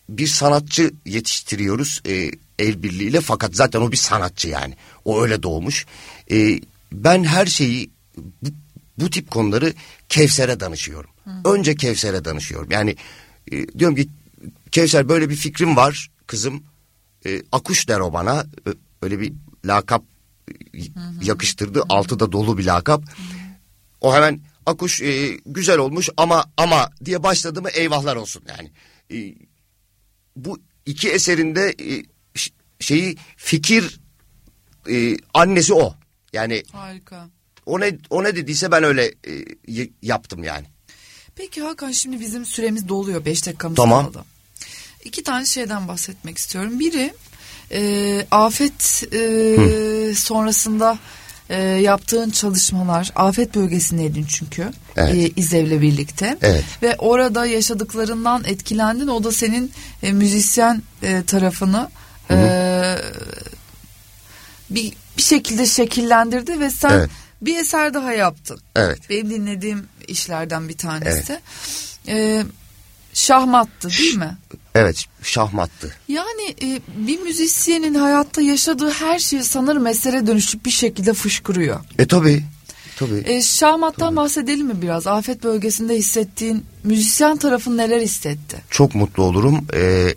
bir 0.08 0.26
sanatçı 0.26 0.92
yetiştiriyoruz 1.06 2.02
e, 2.06 2.30
el 2.58 2.82
birliğiyle 2.82 3.20
fakat 3.20 3.54
zaten 3.54 3.80
o 3.80 3.92
bir 3.92 3.96
sanatçı 3.96 4.48
yani. 4.48 4.74
O 5.04 5.22
öyle 5.22 5.42
doğmuş. 5.42 5.86
Ee, 6.30 6.60
ben 6.92 7.24
her 7.24 7.46
şeyi 7.46 7.90
bu, 8.16 8.48
bu 8.98 9.10
tip 9.10 9.30
konuları 9.30 9.72
Kevser'e 10.08 10.60
danışıyorum. 10.60 11.10
Önce 11.44 11.74
Kevser'e 11.74 12.24
danışıyorum. 12.24 12.70
Yani 12.70 12.96
e, 13.52 13.68
diyorum 13.78 13.96
ki 13.96 14.08
Kevser 14.72 15.08
böyle 15.08 15.30
bir 15.30 15.36
fikrim 15.36 15.76
var 15.76 16.10
kızım. 16.26 16.62
E, 17.26 17.42
akuş 17.52 17.88
der 17.88 18.00
o 18.00 18.12
bana. 18.12 18.46
Öyle 19.02 19.20
bir 19.20 19.32
lakap 19.66 20.02
e, 20.50 20.78
yakıştırdı. 21.22 21.82
Altı 21.88 22.20
da 22.20 22.32
dolu 22.32 22.58
bir 22.58 22.64
lakap. 22.64 23.02
O 24.00 24.14
hemen 24.14 24.40
akuş 24.66 25.02
e, 25.02 25.38
güzel 25.46 25.78
olmuş 25.78 26.08
ama 26.16 26.44
ama 26.56 26.90
diye 27.04 27.22
başladı 27.22 27.62
mı 27.62 27.68
eyvahlar 27.70 28.16
olsun 28.16 28.42
yani. 28.48 28.70
E, 29.12 29.34
bu 30.36 30.58
iki 30.86 31.10
eserinde 31.10 31.74
e, 31.80 32.04
şeyi 32.80 33.16
fikir 33.36 34.00
e, 34.90 35.16
annesi 35.34 35.74
o. 35.74 35.94
Yani 36.32 36.62
Harika. 36.72 37.28
o 37.66 37.80
ne 37.80 37.98
o 38.10 38.24
ne 38.24 38.36
dediyse 38.36 38.70
ben 38.70 38.84
öyle 38.84 39.14
e, 39.68 39.88
yaptım 40.02 40.44
yani. 40.44 40.66
Peki 41.36 41.62
Hakan 41.62 41.90
şimdi 41.90 42.20
bizim 42.20 42.46
süremiz 42.46 42.88
doluyor. 42.88 43.24
Beş 43.24 43.46
dakikamız 43.46 43.76
Tamam. 43.76 44.04
kaldı. 44.04 44.24
İki 45.04 45.22
tane 45.22 45.46
şeyden 45.46 45.88
bahsetmek 45.88 46.38
istiyorum. 46.38 46.80
Biri 46.80 47.14
e, 47.72 48.26
afet 48.30 49.04
e, 49.12 50.14
sonrasında 50.14 50.98
e, 51.50 51.62
yaptığın 51.62 52.30
çalışmalar. 52.30 53.12
Afet 53.16 53.54
bölgesindeydin 53.54 54.24
çünkü. 54.24 54.70
Evet. 54.96 55.14
E, 55.14 55.30
İzev'le 55.40 55.80
birlikte. 55.82 56.38
Evet. 56.42 56.64
Ve 56.82 56.96
orada 56.98 57.46
yaşadıklarından 57.46 58.44
etkilendin. 58.44 59.08
O 59.08 59.24
da 59.24 59.32
senin 59.32 59.72
e, 60.02 60.12
müzisyen 60.12 60.82
e, 61.02 61.22
tarafını 61.22 61.88
e, 62.30 62.36
bir, 64.70 64.92
bir 65.16 65.22
şekilde 65.22 65.66
şekillendirdi 65.66 66.60
ve 66.60 66.70
sen 66.70 66.90
Evet. 66.90 67.10
bir 67.42 67.58
eser 67.58 67.94
daha 67.94 68.12
yaptın. 68.12 68.60
Evet. 68.76 68.98
Benim 69.10 69.30
dinlediğim 69.30 69.86
işlerden 70.08 70.68
bir 70.68 70.76
tanesi. 70.76 71.40
Ee, 72.08 72.42
şahmattı 73.14 73.88
değil 73.90 74.16
mi? 74.16 74.36
Evet 74.74 75.04
şahmattı. 75.22 75.94
Yani 76.08 76.54
e, 76.62 76.80
bir 76.96 77.20
müzisyenin 77.20 77.94
hayatta 77.94 78.42
yaşadığı 78.42 78.90
her 78.90 79.18
şey 79.18 79.42
sanırım 79.42 79.86
esere 79.86 80.26
dönüşüp 80.26 80.64
bir 80.64 80.70
şekilde 80.70 81.12
fışkırıyor. 81.12 81.80
E 81.98 82.06
tabi. 82.06 82.44
Tabi. 82.96 83.22
E, 83.26 83.42
şahmattan 83.42 84.16
bahsedelim 84.16 84.66
mi 84.66 84.82
biraz? 84.82 85.06
Afet 85.06 85.42
bölgesinde 85.42 85.96
hissettiğin 85.96 86.64
müzisyen 86.84 87.36
tarafın 87.36 87.76
neler 87.76 88.00
hissetti? 88.00 88.62
Çok 88.70 88.94
mutlu 88.94 89.22
olurum. 89.22 89.66
Ee, 89.74 90.14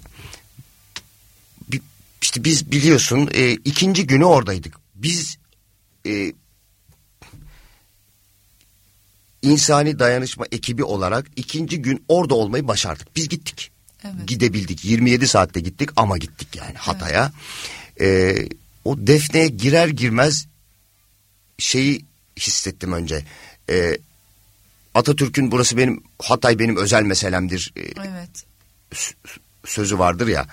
işte 2.22 2.44
biz 2.44 2.72
biliyorsun 2.72 3.30
e, 3.34 3.52
ikinci 3.52 4.08
günü 4.08 4.26
oradaydık. 4.26 4.80
Biz 4.96 5.38
e, 6.08 6.34
insani 9.42 10.00
dayanışma 10.00 10.46
ekibi 10.52 10.84
olarak 10.84 11.26
ikinci 11.36 11.82
gün 11.82 12.06
orada 12.08 12.36
olmayı 12.36 12.68
başardık. 12.68 13.16
Biz 13.16 13.30
gittik. 13.30 13.72
Evet. 14.06 14.28
Gidebildik. 14.28 14.86
27 14.86 15.28
saatte 15.28 15.60
gittik 15.60 15.90
ama 15.96 16.18
gittik 16.18 16.56
yani 16.56 16.74
Hatay'a. 16.74 17.32
Ee, 18.02 18.36
o 18.86 18.98
Defne'ye 18.98 19.48
girer 19.48 19.88
girmez 19.88 20.48
şeyi 21.58 22.06
hissettim 22.40 22.94
önce. 22.94 23.26
Ee, 23.70 23.98
Atatürk'ün 24.96 25.52
burası 25.52 25.78
benim 25.78 26.04
Hatay 26.20 26.60
benim 26.60 26.78
özel 26.78 27.04
meselemdir 27.04 27.74
e, 27.76 27.82
Evet. 27.82 28.46
sözü 29.66 30.00
vardır 30.00 30.28
ya. 30.28 30.48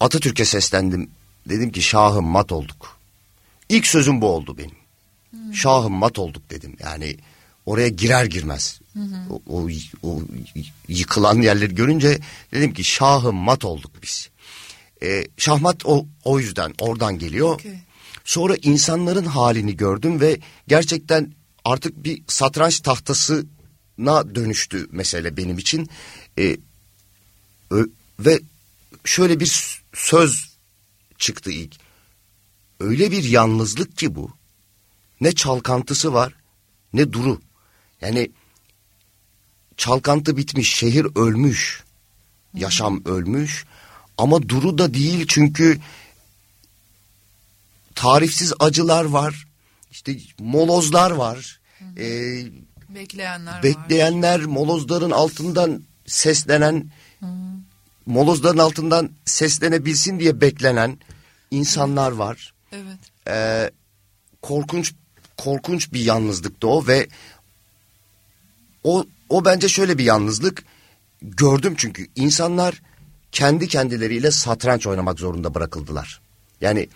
Atatürk'e 0.00 0.44
seslendim. 0.44 1.10
Dedim 1.48 1.72
ki 1.72 1.82
şahım 1.82 2.24
mat 2.24 2.52
olduk. 2.52 2.98
İlk 3.68 3.86
sözüm 3.86 4.20
bu 4.20 4.26
oldu 4.28 4.58
benim. 4.58 4.76
Şahım 5.54 5.92
mat 5.92 6.18
olduk 6.18 6.50
dedim. 6.50 6.76
Yani 6.80 7.16
oraya 7.66 7.88
girer 7.88 8.24
girmez. 8.24 8.80
O, 9.30 9.42
o, 9.46 9.68
o 10.02 10.22
yıkılan 10.88 11.42
yerleri 11.42 11.74
görünce 11.74 12.18
dedim 12.52 12.74
ki 12.74 12.84
şahım 12.84 13.36
mat 13.36 13.64
olduk 13.64 13.92
biz. 14.02 14.30
Ee, 15.02 15.24
şahmat 15.36 15.86
o, 15.86 16.06
o 16.24 16.40
yüzden 16.40 16.74
oradan 16.78 17.18
geliyor. 17.18 17.54
Okey. 17.54 17.78
Sonra 18.24 18.56
insanların 18.62 19.24
halini 19.24 19.76
gördüm 19.76 20.20
ve 20.20 20.40
gerçekten 20.68 21.32
artık 21.64 22.04
bir 22.04 22.22
satranç 22.28 22.80
tahtasına 22.80 24.34
dönüştü 24.34 24.88
mesele 24.90 25.36
benim 25.36 25.58
için. 25.58 25.90
Ee, 26.38 26.56
Ö- 27.70 27.88
ve 28.20 28.40
şöyle 29.04 29.40
bir 29.40 29.82
söz 29.94 30.56
çıktı 31.18 31.50
ilk. 31.50 31.74
Öyle 32.80 33.10
bir 33.10 33.24
yalnızlık 33.24 33.98
ki 33.98 34.14
bu. 34.14 34.30
Ne 35.20 35.32
çalkantısı 35.32 36.12
var 36.12 36.32
ne 36.92 37.12
duru. 37.12 37.40
Yani 38.00 38.30
çalkantı 39.76 40.36
bitmiş, 40.36 40.74
şehir 40.74 41.06
ölmüş. 41.16 41.82
Yaşam 42.54 43.04
ölmüş. 43.04 43.64
Ama 44.18 44.48
duru 44.48 44.78
da 44.78 44.94
değil 44.94 45.26
çünkü 45.28 45.80
tarifsiz 47.94 48.52
acılar 48.58 49.04
var. 49.04 49.46
İşte 49.90 50.16
molozlar 50.38 51.10
var. 51.10 51.60
Ee, 51.98 52.42
Bekleyenler 52.88 53.52
var. 53.52 53.62
bekleyenler 53.62 54.40
molozların 54.44 55.10
altından 55.10 55.82
seslenen 56.06 56.90
molozların 58.06 58.58
altından 58.58 59.10
seslenebilsin 59.24 60.20
diye 60.20 60.40
beklenen 60.40 60.98
insanlar 61.50 62.12
var. 62.12 62.54
Evet. 62.72 62.98
Ee, 63.28 63.70
korkunç 64.42 64.94
korkunç 65.36 65.92
bir 65.92 66.00
yalnızlıktı 66.00 66.68
o 66.68 66.86
ve 66.86 67.08
o 68.86 69.04
o 69.28 69.44
bence 69.44 69.68
şöyle 69.68 69.98
bir 69.98 70.04
yalnızlık 70.04 70.64
gördüm 71.22 71.74
çünkü 71.76 72.06
insanlar 72.16 72.82
kendi 73.32 73.68
kendileriyle 73.68 74.30
satranç 74.30 74.86
oynamak 74.86 75.18
zorunda 75.18 75.54
bırakıldılar. 75.54 76.20
Yani 76.60 76.88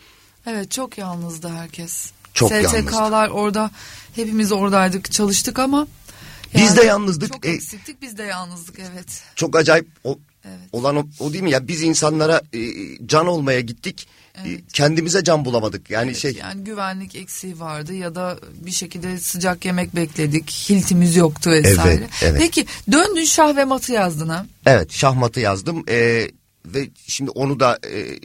Evet 0.47 0.70
çok 0.70 0.99
yalnızdı 0.99 1.49
herkes. 1.49 2.11
Çok 2.34 2.53
STK'lar 2.53 3.28
orada 3.28 3.70
hepimiz 4.14 4.53
oradaydık 4.53 5.12
çalıştık 5.12 5.59
ama 5.59 5.86
Biz 6.55 6.76
de 6.76 6.82
yalnızdık. 6.82 7.32
Çok 7.32 7.47
E- 7.47 7.51
eksiktik 7.51 8.03
biz 8.03 8.18
de 8.18 8.22
yalnızdık 8.22 8.78
evet. 8.78 9.22
çok 9.36 9.57
acayip 9.57 9.86
o, 10.05 10.18
Evet. 10.45 10.59
olan 10.72 10.97
o, 10.97 11.07
o 11.20 11.32
değil 11.32 11.43
mi 11.45 11.51
ya 11.51 11.68
biz 11.68 11.82
insanlara 11.82 12.43
e, 12.53 12.61
can 13.07 13.26
olmaya 13.26 13.61
gittik 13.61 14.09
e, 14.45 14.61
kendimize 14.72 15.24
can 15.24 15.45
bulamadık 15.45 15.91
yani 15.91 16.11
Evet, 16.11 16.20
şey 16.20 16.32
Yani 16.32 16.64
güvenlik 16.64 17.14
eksiği 17.14 17.61
vardı 17.61 17.95
ya 17.95 18.14
da 18.14 18.38
bir 18.55 18.70
şekilde 18.70 19.18
sıcak 19.18 19.64
yemek 19.64 19.97
bekledik. 19.97 20.51
Hiltimiz 20.51 21.16
yoktu 21.16 21.51
vesaire. 21.51 21.95
Evet, 22.01 22.11
evet. 22.22 22.41
Peki 22.41 22.66
döndün 22.93 23.24
şah 23.24 23.57
ve 23.57 23.64
matı 23.64 23.93
yazdın 23.93 24.28
ha? 24.28 24.47
Evet 24.66 24.93
şahmatı 24.93 25.41
yazdım 25.41 25.84
e, 25.88 26.28
ve 26.66 26.88
şimdi 27.07 27.30
onu 27.30 27.61
da 27.61 27.78
e, 27.93 28.18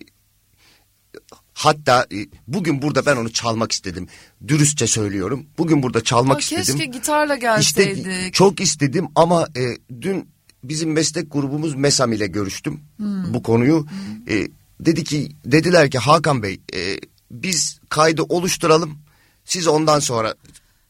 hatta 1.54 2.08
e, 2.12 2.18
bugün 2.48 2.82
burada 2.82 3.06
ben 3.06 3.16
onu 3.16 3.34
çalmak 3.34 3.72
istedim. 3.72 4.08
Dürüstçe 4.48 4.88
söylüyorum. 4.88 5.46
Bugün 5.58 5.84
burada 5.84 6.04
çalmak 6.04 6.38
Aa, 6.38 6.40
istedim. 6.40 6.64
keşke 6.64 6.86
gitarla 6.86 7.36
gelseydik. 7.36 7.98
İşte 7.98 8.32
çok 8.32 8.60
istedim 8.60 9.08
ama 9.16 9.48
e, 9.58 9.78
dün 10.02 10.35
bizim 10.70 10.92
meslek 10.92 11.32
grubumuz 11.32 11.76
MESAM 11.76 12.14
ile 12.14 12.28
görüştüm 12.28 12.80
Hmm. 12.98 13.34
bu 13.34 13.44
konuyu. 13.44 13.88
E, 14.30 14.48
dedi 14.80 15.04
ki 15.04 15.32
dediler 15.46 15.92
ki 15.92 15.98
Hakan 16.00 16.44
Bey 16.44 16.60
e, 16.74 17.00
biz 17.32 17.80
kaydı 17.90 18.22
oluşturalım. 18.24 18.98
Siz 19.46 19.68
ondan 19.68 20.00
sonra 20.00 20.36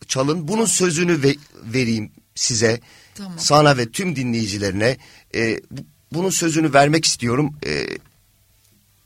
çalın. 0.08 0.48
Bunun 0.48 0.66
sözünü 0.66 1.24
ve- 1.24 1.36
vereyim 1.74 2.12
size. 2.36 2.80
Tamam. 3.16 3.34
Sana 3.40 3.78
ve 3.78 3.90
tüm 3.92 4.16
dinleyicilerine 4.16 4.98
e, 5.36 5.60
bu- 5.72 5.86
bunun 6.14 6.30
sözünü 6.30 6.74
vermek 6.74 7.06
istiyorum. 7.06 7.54
E, 7.66 7.88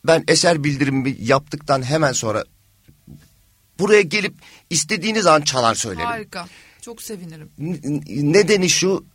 ben 0.07 0.23
eser 0.27 0.63
bildirimi 0.63 1.15
yaptıktan 1.19 1.83
hemen 1.83 2.11
sonra 2.13 2.43
buraya 3.79 4.01
gelip 4.01 4.33
istediğiniz 4.69 5.25
an 5.25 5.41
çalar 5.41 5.75
söylerim. 5.75 6.05
Harika. 6.07 6.47
Çok 6.81 7.01
sevinirim. 7.01 7.49
Nedeni 8.33 8.69
şu 8.69 9.05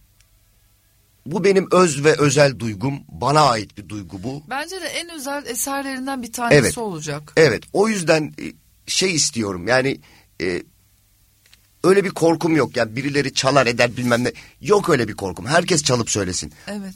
bu 1.27 1.45
benim 1.45 1.69
öz 1.71 2.05
ve 2.05 2.15
özel 2.19 2.59
duygum. 2.59 2.95
Bana 3.09 3.41
ait 3.41 3.79
bir 3.79 3.89
duygu 3.89 4.23
bu. 4.23 4.43
Bence 4.51 4.81
de 4.81 4.87
en 4.87 5.11
özel 5.11 5.47
eserlerinden 5.47 6.23
bir 6.23 6.33
tanesi 6.33 6.61
evet. 6.61 6.79
olacak. 6.79 7.33
Evet. 7.37 7.65
O 7.73 7.89
yüzden 7.89 8.35
e, 8.43 8.45
şey 8.87 9.15
istiyorum. 9.15 9.69
Yani 9.69 10.01
e, 10.43 10.63
öyle 11.85 12.05
bir 12.05 12.11
korkum 12.11 12.57
yok. 12.57 12.77
Yani 12.77 12.97
birileri 12.97 13.35
çalar 13.35 13.67
eder 13.67 13.97
bilmem 13.97 14.25
ne. 14.25 14.33
Yok 14.61 14.91
öyle 14.91 15.09
bir 15.09 15.15
korkum. 15.15 15.47
Herkes 15.47 15.83
çalıp 15.83 16.11
söylesin. 16.11 16.53
Evet. 16.67 16.95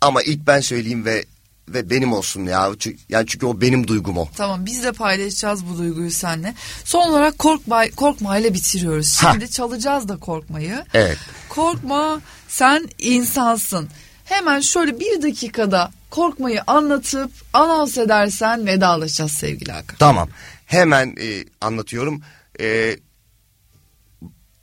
Ama 0.00 0.22
ilk 0.22 0.46
ben 0.46 0.60
söyleyeyim 0.60 1.04
ve 1.04 1.24
ve 1.68 1.90
benim 1.90 2.12
olsun 2.12 2.44
ya. 2.44 2.70
Çünkü, 2.78 2.98
yani 3.08 3.26
çünkü 3.26 3.46
o 3.46 3.60
benim 3.60 3.86
duygum 3.88 4.18
o. 4.18 4.28
Tamam 4.36 4.66
biz 4.66 4.84
de 4.84 4.92
paylaşacağız 4.92 5.66
bu 5.66 5.78
duyguyu 5.78 6.10
seninle. 6.10 6.54
Son 6.84 7.08
olarak 7.08 7.38
korkma, 7.38 7.90
korkmayla 7.96 8.54
bitiriyoruz. 8.54 9.18
Şimdi 9.20 9.44
ha. 9.44 9.50
çalacağız 9.50 10.08
da 10.08 10.16
korkmayı. 10.16 10.84
Evet. 10.94 11.18
Korkma 11.48 12.20
sen 12.48 12.88
insansın. 12.98 13.88
Hemen 14.24 14.60
şöyle 14.60 15.00
bir 15.00 15.22
dakikada 15.22 15.90
korkmayı 16.10 16.60
anlatıp 16.66 17.30
anons 17.52 17.98
edersen 17.98 18.66
vedalaşacağız 18.66 19.32
sevgili 19.32 19.72
Hakan. 19.72 19.96
Tamam 19.98 20.28
hemen 20.66 21.14
e, 21.20 21.44
anlatıyorum. 21.60 22.22
E, 22.60 22.96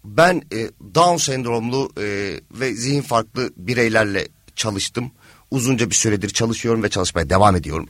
ben 0.04 0.42
e, 0.54 0.70
Down 0.96 1.18
sendromlu 1.18 1.92
e, 1.98 2.40
ve 2.52 2.74
zihin 2.74 3.02
farklı 3.02 3.50
bireylerle 3.58 4.28
çalıştım 4.56 5.12
uzunca 5.52 5.90
bir 5.90 5.96
süredir 5.96 6.30
çalışıyorum 6.30 6.84
ve 6.84 6.90
çalışmaya 6.90 7.30
devam 7.30 7.56
ediyorum. 7.56 7.90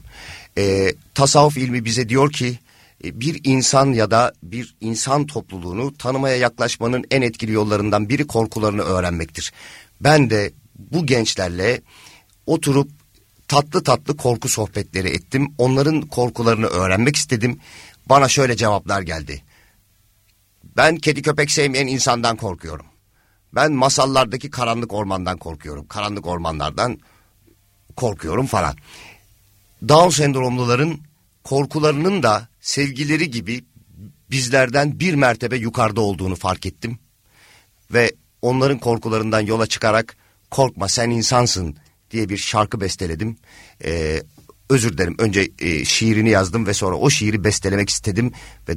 E, 0.58 0.94
tasavvuf 1.14 1.56
ilmi 1.56 1.84
bize 1.84 2.08
diyor 2.08 2.32
ki 2.32 2.58
e, 3.04 3.20
bir 3.20 3.40
insan 3.44 3.92
ya 3.92 4.10
da 4.10 4.32
bir 4.42 4.74
insan 4.80 5.26
topluluğunu 5.26 5.96
tanımaya 5.96 6.36
yaklaşmanın 6.36 7.04
en 7.10 7.22
etkili 7.22 7.52
yollarından 7.52 8.08
biri 8.08 8.26
korkularını 8.26 8.82
öğrenmektir. 8.82 9.52
Ben 10.00 10.30
de 10.30 10.52
bu 10.78 11.06
gençlerle 11.06 11.82
oturup 12.46 12.90
tatlı 13.48 13.84
tatlı 13.84 14.16
korku 14.16 14.48
sohbetleri 14.48 15.08
ettim. 15.08 15.54
Onların 15.58 16.00
korkularını 16.00 16.66
öğrenmek 16.66 17.16
istedim. 17.16 17.60
Bana 18.06 18.28
şöyle 18.28 18.56
cevaplar 18.56 19.02
geldi. 19.02 19.42
Ben 20.76 20.96
kedi 20.96 21.22
köpek 21.22 21.50
sevmeyen 21.50 21.86
insandan 21.86 22.36
korkuyorum. 22.36 22.86
Ben 23.54 23.72
masallardaki 23.72 24.50
karanlık 24.50 24.92
ormandan 24.92 25.38
korkuyorum. 25.38 25.86
Karanlık 25.86 26.26
ormanlardan 26.26 26.98
korkuyorum 27.96 28.46
falan. 28.46 28.76
Down 29.88 30.08
sendromluların 30.08 31.00
korkularının 31.44 32.22
da 32.22 32.48
sevgileri 32.60 33.30
gibi 33.30 33.64
bizlerden 34.30 35.00
bir 35.00 35.14
mertebe 35.14 35.56
yukarıda 35.56 36.00
olduğunu 36.00 36.36
fark 36.36 36.66
ettim. 36.66 36.98
Ve 37.92 38.12
onların 38.44 38.78
korkularından 38.78 39.40
yola 39.40 39.66
çıkarak 39.66 40.16
korkma 40.50 40.88
sen 40.88 41.10
insansın 41.10 41.76
diye 42.10 42.28
bir 42.28 42.36
şarkı 42.36 42.80
besteledim. 42.80 43.36
Ee, 43.84 44.22
özür 44.70 44.92
dilerim 44.92 45.14
önce 45.18 45.48
e, 45.58 45.84
şiirini 45.84 46.30
yazdım 46.30 46.66
ve 46.66 46.74
sonra 46.74 46.96
o 46.96 47.10
şiiri 47.10 47.44
bestelemek 47.44 47.90
istedim. 47.90 48.32
Ve 48.68 48.72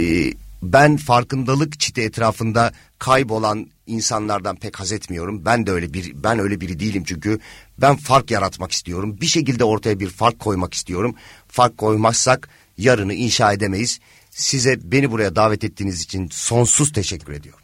e, 0.00 0.32
ben 0.62 0.96
farkındalık 0.96 1.80
çiti 1.80 2.00
etrafında 2.00 2.72
kaybolan 2.98 3.66
insanlardan 3.86 4.56
pek 4.56 4.80
haz 4.80 4.92
etmiyorum. 4.92 5.44
Ben 5.44 5.66
de 5.66 5.70
öyle 5.70 5.92
bir 5.92 6.12
ben 6.14 6.38
öyle 6.38 6.60
biri 6.60 6.80
değilim 6.80 7.04
çünkü 7.06 7.38
ben 7.78 7.96
fark 7.96 8.30
yaratmak 8.30 8.72
istiyorum. 8.72 9.18
Bir 9.20 9.26
şekilde 9.26 9.64
ortaya 9.64 10.00
bir 10.00 10.10
fark 10.10 10.38
koymak 10.38 10.74
istiyorum. 10.74 11.14
Fark 11.48 11.78
koymazsak 11.78 12.48
yarını 12.78 13.14
inşa 13.14 13.52
edemeyiz. 13.52 14.00
Size 14.30 14.78
beni 14.82 15.10
buraya 15.10 15.36
davet 15.36 15.64
ettiğiniz 15.64 16.02
için 16.02 16.28
sonsuz 16.32 16.92
teşekkür 16.92 17.32
ediyorum. 17.32 17.63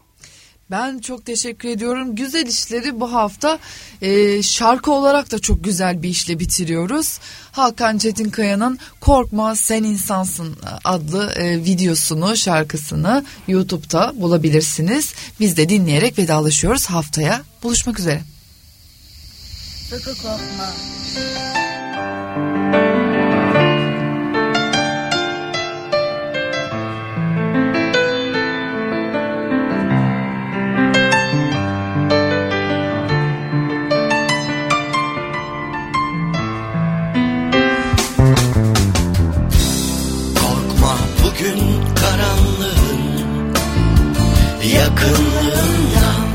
Ben 0.71 0.99
çok 0.99 1.27
teşekkür 1.27 1.68
ediyorum. 1.68 2.16
Güzel 2.16 2.47
işleri 2.47 3.01
bu 3.01 3.12
hafta 3.12 3.59
e, 4.03 4.43
şarkı 4.43 4.93
olarak 4.93 5.31
da 5.31 5.39
çok 5.39 5.64
güzel 5.64 6.03
bir 6.03 6.09
işle 6.09 6.39
bitiriyoruz. 6.39 7.18
Hakan 7.53 7.99
Çetinkaya'nın 7.99 8.79
Korkma 9.01 9.57
Sen 9.57 9.83
İnsansın 9.83 10.57
adlı 10.85 11.33
e, 11.33 11.64
videosunu, 11.64 12.37
şarkısını 12.37 13.25
YouTube'da 13.49 14.12
bulabilirsiniz. 14.16 15.14
Biz 15.41 15.57
de 15.57 15.68
dinleyerek 15.68 16.18
vedalaşıyoruz 16.18 16.87
haftaya. 16.87 17.43
Buluşmak 17.62 17.99
üzere. 17.99 18.23
Sakın 19.91 20.14
korkma. 20.14 20.71
Yakınlığından 44.81 46.26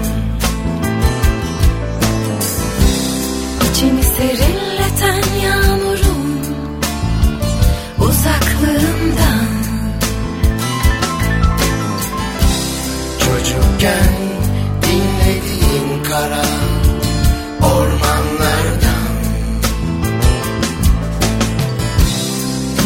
İçini 3.71 4.03
serinleten 4.03 5.23
yağmurun 5.43 6.39
uzaklığından 7.99 9.45
Çocukken 13.19 14.15
dinlediğin 14.81 16.03
kara 16.03 16.45
ormanlardan. 17.61 19.05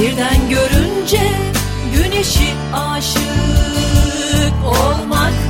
Birden 0.02 0.50
görünce 0.50 1.32
güneşi 1.94 2.54
aşık 2.74 3.30
olmaktan 4.66 5.49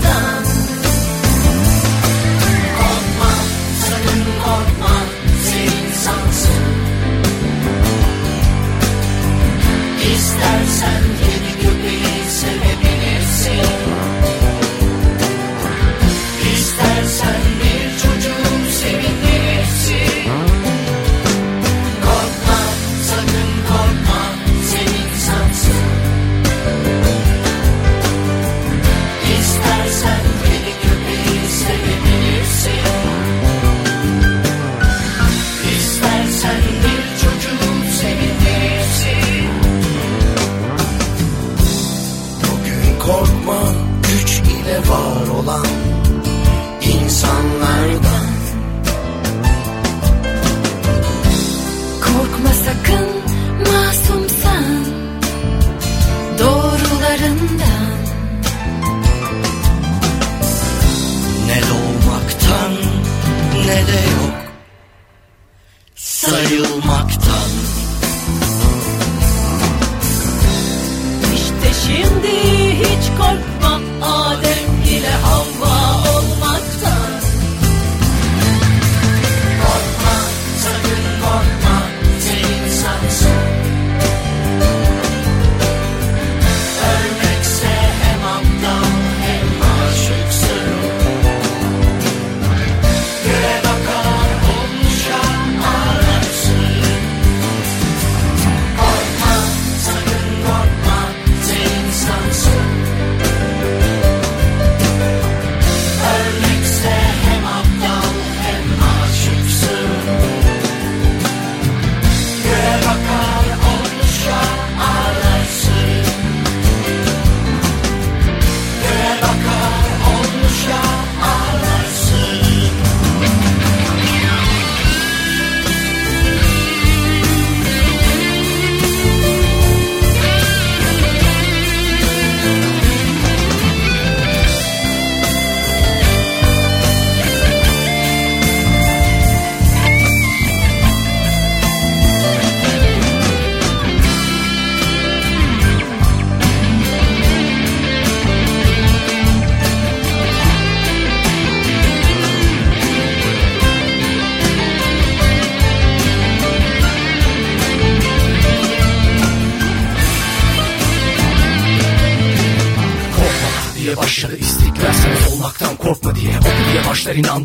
İstersen 10.39 11.03
kedi 11.03 11.18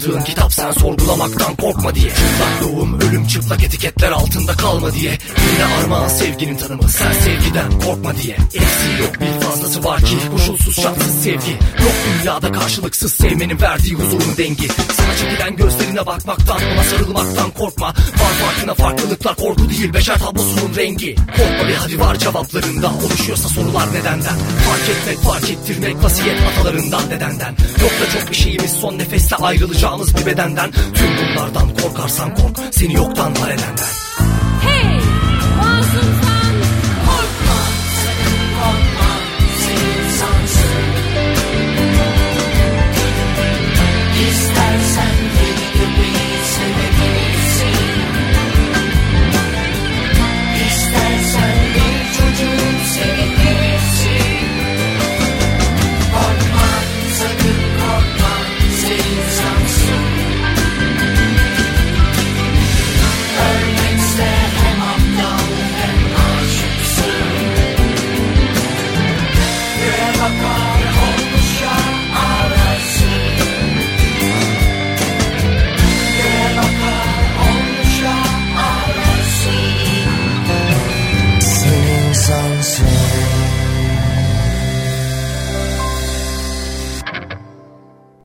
başlar 0.04 0.14
inandığın 0.14 0.24
kitap 0.24 0.43
sen 0.43 0.43
sorgulamaktan 1.14 1.56
korkma 1.56 1.94
diye. 1.94 2.08
Çıplak 2.08 2.62
doğum 2.62 3.00
ölüm 3.00 3.26
çıplak 3.26 3.64
etiketler 3.64 4.10
altında 4.10 4.52
kalma 4.52 4.92
diye. 4.92 5.18
Yine 5.52 5.64
armağan 5.64 6.08
sevginin 6.08 6.56
tanımı 6.56 6.88
sen 6.88 7.12
sevgiden 7.12 7.80
korkma 7.80 8.16
diye. 8.22 8.36
Eksiği 8.36 9.00
yok 9.00 9.20
bir 9.20 9.46
fazlası 9.46 9.84
var 9.84 10.00
ki 10.00 10.16
koşulsuz 10.30 10.82
şartsız 10.82 11.22
sevgi. 11.22 11.50
Yok 11.82 11.94
dünyada 12.20 12.52
karşılıksız 12.52 13.12
sevmenin 13.12 13.60
verdiği 13.60 13.94
huzurun 13.94 14.36
dengi. 14.38 14.68
Sana 14.68 15.16
çekilen 15.16 15.56
gözlerine 15.56 16.06
bakmaktan 16.06 16.60
ona 16.74 16.84
sarılmaktan 16.84 17.50
korkma. 17.50 17.86
Var 17.88 18.34
farkına 18.44 18.74
farklılıklar 18.74 19.36
korku 19.36 19.70
değil 19.70 19.94
beşer 19.94 20.18
tablosunun 20.18 20.76
rengi. 20.76 21.14
Korkma 21.14 21.68
bir 21.68 21.74
hadi 21.74 22.00
var 22.00 22.18
cevaplarında. 22.18 22.92
Oluşuyorsa 23.06 23.48
sorular 23.48 23.92
nedenden. 23.92 24.36
Fark 24.66 24.88
etmek 24.90 25.18
fark 25.18 25.50
ettirmek 25.50 26.04
vasiyet 26.04 26.40
atalarından 26.42 27.10
dedenden. 27.10 27.56
Yok 27.82 27.92
da 28.00 28.18
çok 28.18 28.30
bir 28.30 28.36
şeyimiz 28.36 28.72
son 28.72 28.98
nefeste 28.98 29.36
ayrılacağımız 29.36 30.16
bir 30.16 30.26
bedenden. 30.26 30.70
Tüm 30.94 31.03
bunlardan 31.18 31.68
korkarsan 31.74 32.34
kork 32.34 32.58
seni 32.70 32.94
yoktan 32.94 33.32
var 33.36 33.48
edenden 33.48 33.94
Hey! 34.66 35.03